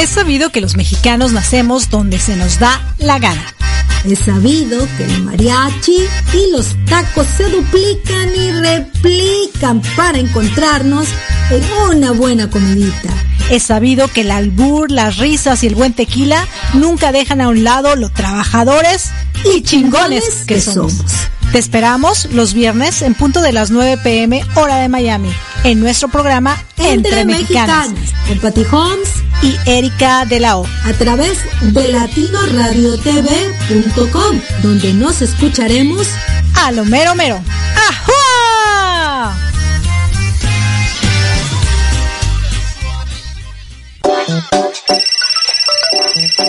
[0.00, 3.54] Es sabido que los mexicanos nacemos donde se nos da la gana.
[4.06, 11.06] Es sabido que el mariachi y los tacos se duplican y replican para encontrarnos
[11.50, 13.10] en una buena comidita.
[13.50, 17.62] Es sabido que el albur, las risas y el buen tequila nunca dejan a un
[17.62, 19.10] lado los trabajadores
[19.54, 20.94] y chingones que somos.
[21.52, 25.30] Te esperamos los viernes en punto de las 9 pm hora de Miami
[25.62, 27.90] en nuestro programa Entre, Mexicanas,
[28.26, 29.10] con Patty Holmes
[29.42, 36.08] y Erika de la O a través de latinoradiotv.com donde nos escucharemos
[36.56, 37.40] a lo mero mero.
[37.88, 39.36] ¡Ajua!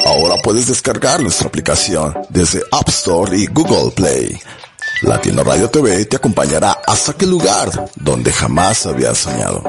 [0.05, 4.37] Ahora puedes descargar nuestra aplicación desde App Store y Google Play.
[5.03, 9.63] Latino Radio TV te acompañará hasta aquel lugar donde jamás habías soñado.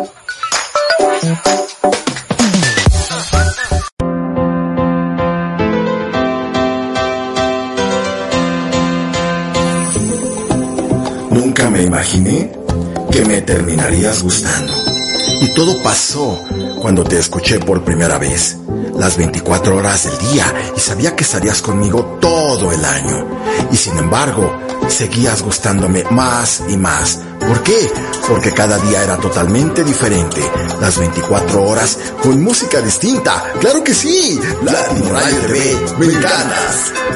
[11.73, 12.53] Me imaginé
[13.11, 14.75] que me terminarías gustando.
[15.41, 16.41] Y todo pasó
[16.81, 18.59] cuando te escuché por primera vez
[18.97, 20.45] las 24 horas del día
[20.77, 23.27] y sabía que estarías conmigo todo el año.
[23.73, 24.55] Y sin embargo,
[24.89, 27.21] seguías gustándome más y más.
[27.41, 27.91] ¿Por qué?
[28.29, 30.41] Porque cada día era totalmente diferente.
[30.81, 33.43] Las 24 horas con música distinta.
[33.61, 34.39] ¡Claro que sí!
[34.63, 37.12] Radio TV, me.